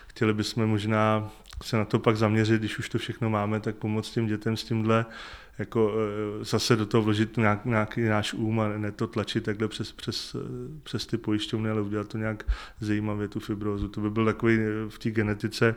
chtěli 0.07 0.33
bychom 0.33 0.67
možná 0.67 1.31
se 1.63 1.77
na 1.77 1.85
to 1.85 1.99
pak 1.99 2.17
zaměřit, 2.17 2.59
když 2.59 2.79
už 2.79 2.89
to 2.89 2.97
všechno 2.97 3.29
máme, 3.29 3.59
tak 3.59 3.75
pomoct 3.75 4.11
těm 4.11 4.27
dětem 4.27 4.57
s 4.57 4.63
tímhle 4.63 5.05
jako 5.59 5.93
eh, 6.41 6.45
zase 6.45 6.75
do 6.75 6.85
toho 6.85 7.03
vložit 7.03 7.37
nějak, 7.37 7.65
nějaký 7.65 8.01
náš 8.01 8.33
úm 8.33 8.59
a 8.59 8.77
ne 8.77 8.91
to 8.91 9.07
tlačit 9.07 9.43
takhle 9.43 9.67
přes, 9.67 9.91
přes, 9.91 10.35
eh, 10.35 10.39
přes 10.83 11.05
ty 11.05 11.17
pojišťovny, 11.17 11.69
ale 11.69 11.81
udělat 11.81 12.07
to 12.07 12.17
nějak 12.17 12.43
zajímavě, 12.79 13.27
tu 13.27 13.39
fibrozu. 13.39 13.87
To 13.87 14.01
by 14.01 14.09
byl 14.09 14.25
takový 14.25 14.57
eh, 14.59 14.89
v 14.89 14.99
té 14.99 15.11
genetice 15.11 15.75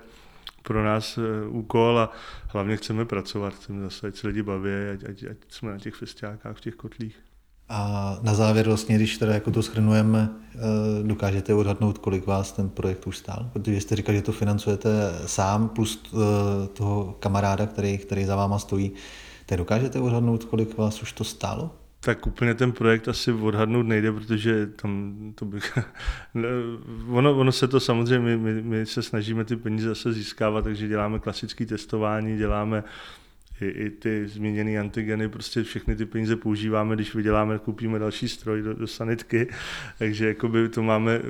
pro 0.67 0.85
nás 0.85 1.19
úkol 1.49 1.99
a 1.99 2.11
hlavně 2.49 2.77
chceme 2.77 3.05
pracovat, 3.05 3.55
chceme 3.55 3.83
zase, 3.83 4.07
ať 4.07 4.17
se 4.17 4.27
lidi 4.27 4.43
baví, 4.43 4.71
ať, 4.93 5.05
ať, 5.09 5.25
ať 5.31 5.37
jsme 5.49 5.71
na 5.71 5.79
těch 5.79 5.95
festiákách, 5.95 6.57
v 6.57 6.61
těch 6.61 6.75
kotlích. 6.75 7.17
A 7.69 8.19
na 8.23 8.35
závěr 8.35 8.67
vlastně, 8.67 8.97
když 8.97 9.19
teda 9.19 9.35
jako 9.35 9.51
to 9.51 9.63
schrnujeme, 9.63 10.31
dokážete 11.03 11.55
odhadnout, 11.55 11.99
kolik 11.99 12.27
vás 12.27 12.53
ten 12.53 12.69
projekt 12.69 13.07
už 13.07 13.19
stál? 13.19 13.51
Protože 13.53 13.81
jste 13.81 13.97
říkal, 13.97 14.15
že 14.15 14.23
to 14.23 14.33
financujete 14.33 14.91
sám 15.27 15.69
plus 15.69 16.13
toho 16.73 17.17
kamaráda, 17.21 17.67
který, 17.67 17.99
který 17.99 18.25
za 18.25 18.37
váma 18.37 18.59
stojí. 18.59 18.93
Tak 19.47 19.59
dokážete 19.59 20.01
odhadnout, 20.01 20.45
kolik 20.45 20.79
vás 20.79 21.03
už 21.03 21.13
to 21.13 21.25
stálo? 21.25 21.71
Tak 22.07 22.27
úplně 22.27 22.55
ten 22.55 22.73
projekt 22.73 23.09
asi 23.09 23.33
odhadnout 23.33 23.87
nejde, 23.87 24.13
protože 24.13 24.67
tam 24.67 25.15
to 25.35 25.45
bych... 25.45 25.79
ono, 27.09 27.39
ono 27.39 27.53
se 27.53 27.69
to 27.69 27.81
samozřejmě, 27.81 28.37
my, 28.37 28.63
my 28.63 28.87
se 28.87 29.03
snažíme 29.03 29.45
ty 29.45 29.57
peníze 29.57 29.89
zase 29.89 30.13
získávat, 30.13 30.65
takže 30.65 30.89
děláme 30.89 31.19
klasické 31.19 31.67
testování, 31.67 32.39
děláme 32.39 32.85
i, 33.61 33.67
i 33.67 33.91
ty 33.91 34.29
zmíněné 34.29 34.79
antigeny, 34.79 35.29
prostě 35.29 35.63
všechny 35.63 35.97
ty 35.97 36.07
peníze 36.07 36.37
používáme, 36.37 36.95
když 36.95 37.15
vyděláme, 37.15 37.59
koupíme 37.59 37.99
další 37.99 38.29
stroj 38.29 38.63
do, 38.63 38.75
do 38.75 38.87
sanitky, 38.87 39.49
takže 39.99 40.29
jakoby 40.29 40.69
to 40.69 40.83
máme 40.83 41.13
eh, 41.13 41.23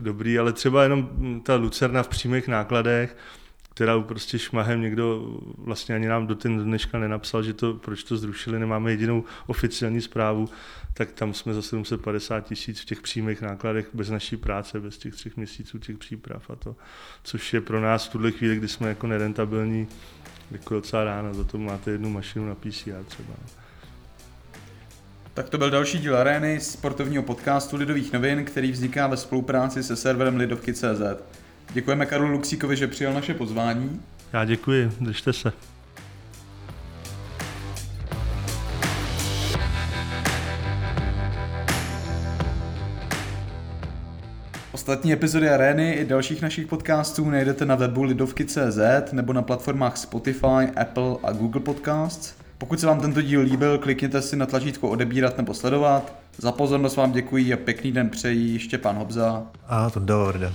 dobrý, 0.00 0.38
ale 0.38 0.52
třeba 0.52 0.82
jenom 0.82 1.40
ta 1.42 1.54
lucerna 1.54 2.02
v 2.02 2.08
přímých 2.08 2.48
nákladech, 2.48 3.16
kterou 3.74 4.02
prostě 4.02 4.38
šmahem 4.38 4.80
někdo 4.80 5.38
vlastně 5.58 5.94
ani 5.94 6.08
nám 6.08 6.26
do 6.26 6.34
ten 6.34 6.64
dneška 6.64 6.98
nenapsal, 6.98 7.42
že 7.42 7.54
to, 7.54 7.74
proč 7.74 8.04
to 8.04 8.16
zrušili, 8.16 8.58
nemáme 8.58 8.90
jedinou 8.90 9.24
oficiální 9.46 10.00
zprávu, 10.00 10.48
tak 10.94 11.12
tam 11.12 11.34
jsme 11.34 11.54
za 11.54 11.62
750 11.62 12.40
tisíc 12.40 12.80
v 12.80 12.84
těch 12.84 13.00
přímých 13.00 13.42
nákladech 13.42 13.86
bez 13.94 14.10
naší 14.10 14.36
práce, 14.36 14.80
bez 14.80 14.98
těch 14.98 15.14
třech 15.14 15.36
měsíců 15.36 15.78
těch 15.78 15.98
příprav 15.98 16.50
a 16.50 16.56
to, 16.56 16.76
což 17.22 17.54
je 17.54 17.60
pro 17.60 17.80
nás 17.80 18.06
v 18.06 18.12
tuhle 18.12 18.30
chvíli, 18.30 18.56
kdy 18.56 18.68
jsme 18.68 18.88
jako 18.88 19.06
nerentabilní, 19.06 19.88
jako 20.50 20.74
docela 20.74 21.04
ráno, 21.04 21.34
za 21.34 21.44
to 21.44 21.58
máte 21.58 21.90
jednu 21.90 22.10
mašinu 22.10 22.48
na 22.48 22.54
PCR 22.54 23.04
třeba. 23.06 23.34
Tak 25.34 25.48
to 25.48 25.58
byl 25.58 25.70
další 25.70 25.98
díl 25.98 26.16
Arény, 26.16 26.60
sportovního 26.60 27.22
podcastu 27.22 27.76
Lidových 27.76 28.12
novin, 28.12 28.44
který 28.44 28.72
vzniká 28.72 29.06
ve 29.06 29.16
spolupráci 29.16 29.82
se 29.82 29.96
serverem 29.96 30.36
Lidovky.cz. 30.36 31.43
Děkujeme 31.72 32.06
Karlu 32.06 32.28
Luxíkovi, 32.28 32.76
že 32.76 32.86
přijal 32.86 33.12
naše 33.14 33.34
pozvání. 33.34 34.00
Já 34.32 34.44
děkuji, 34.44 34.90
držte 35.00 35.32
se. 35.32 35.52
Ostatní 44.72 45.12
epizody 45.12 45.50
Arény 45.50 45.92
i 45.92 46.04
dalších 46.04 46.42
našich 46.42 46.66
podcastů 46.66 47.30
najdete 47.30 47.64
na 47.64 47.74
webu 47.74 48.02
lidovky.cz 48.02 49.12
nebo 49.12 49.32
na 49.32 49.42
platformách 49.42 49.96
Spotify, 49.96 50.70
Apple 50.76 51.16
a 51.22 51.32
Google 51.32 51.60
Podcasts. 51.60 52.34
Pokud 52.58 52.80
se 52.80 52.86
vám 52.86 53.00
tento 53.00 53.22
díl 53.22 53.40
líbil, 53.40 53.78
klikněte 53.78 54.22
si 54.22 54.36
na 54.36 54.46
tlačítko 54.46 54.88
odebírat 54.88 55.36
nebo 55.36 55.54
sledovat. 55.54 56.14
Za 56.38 56.52
pozornost 56.52 56.96
vám 56.96 57.12
děkuji 57.12 57.52
a 57.52 57.56
pěkný 57.56 57.92
den 57.92 58.08
přejí 58.08 58.58
Štěpán 58.58 58.96
Hobza 58.96 59.42
a 59.68 59.90
to 59.90 60.00
Dorda. 60.00 60.52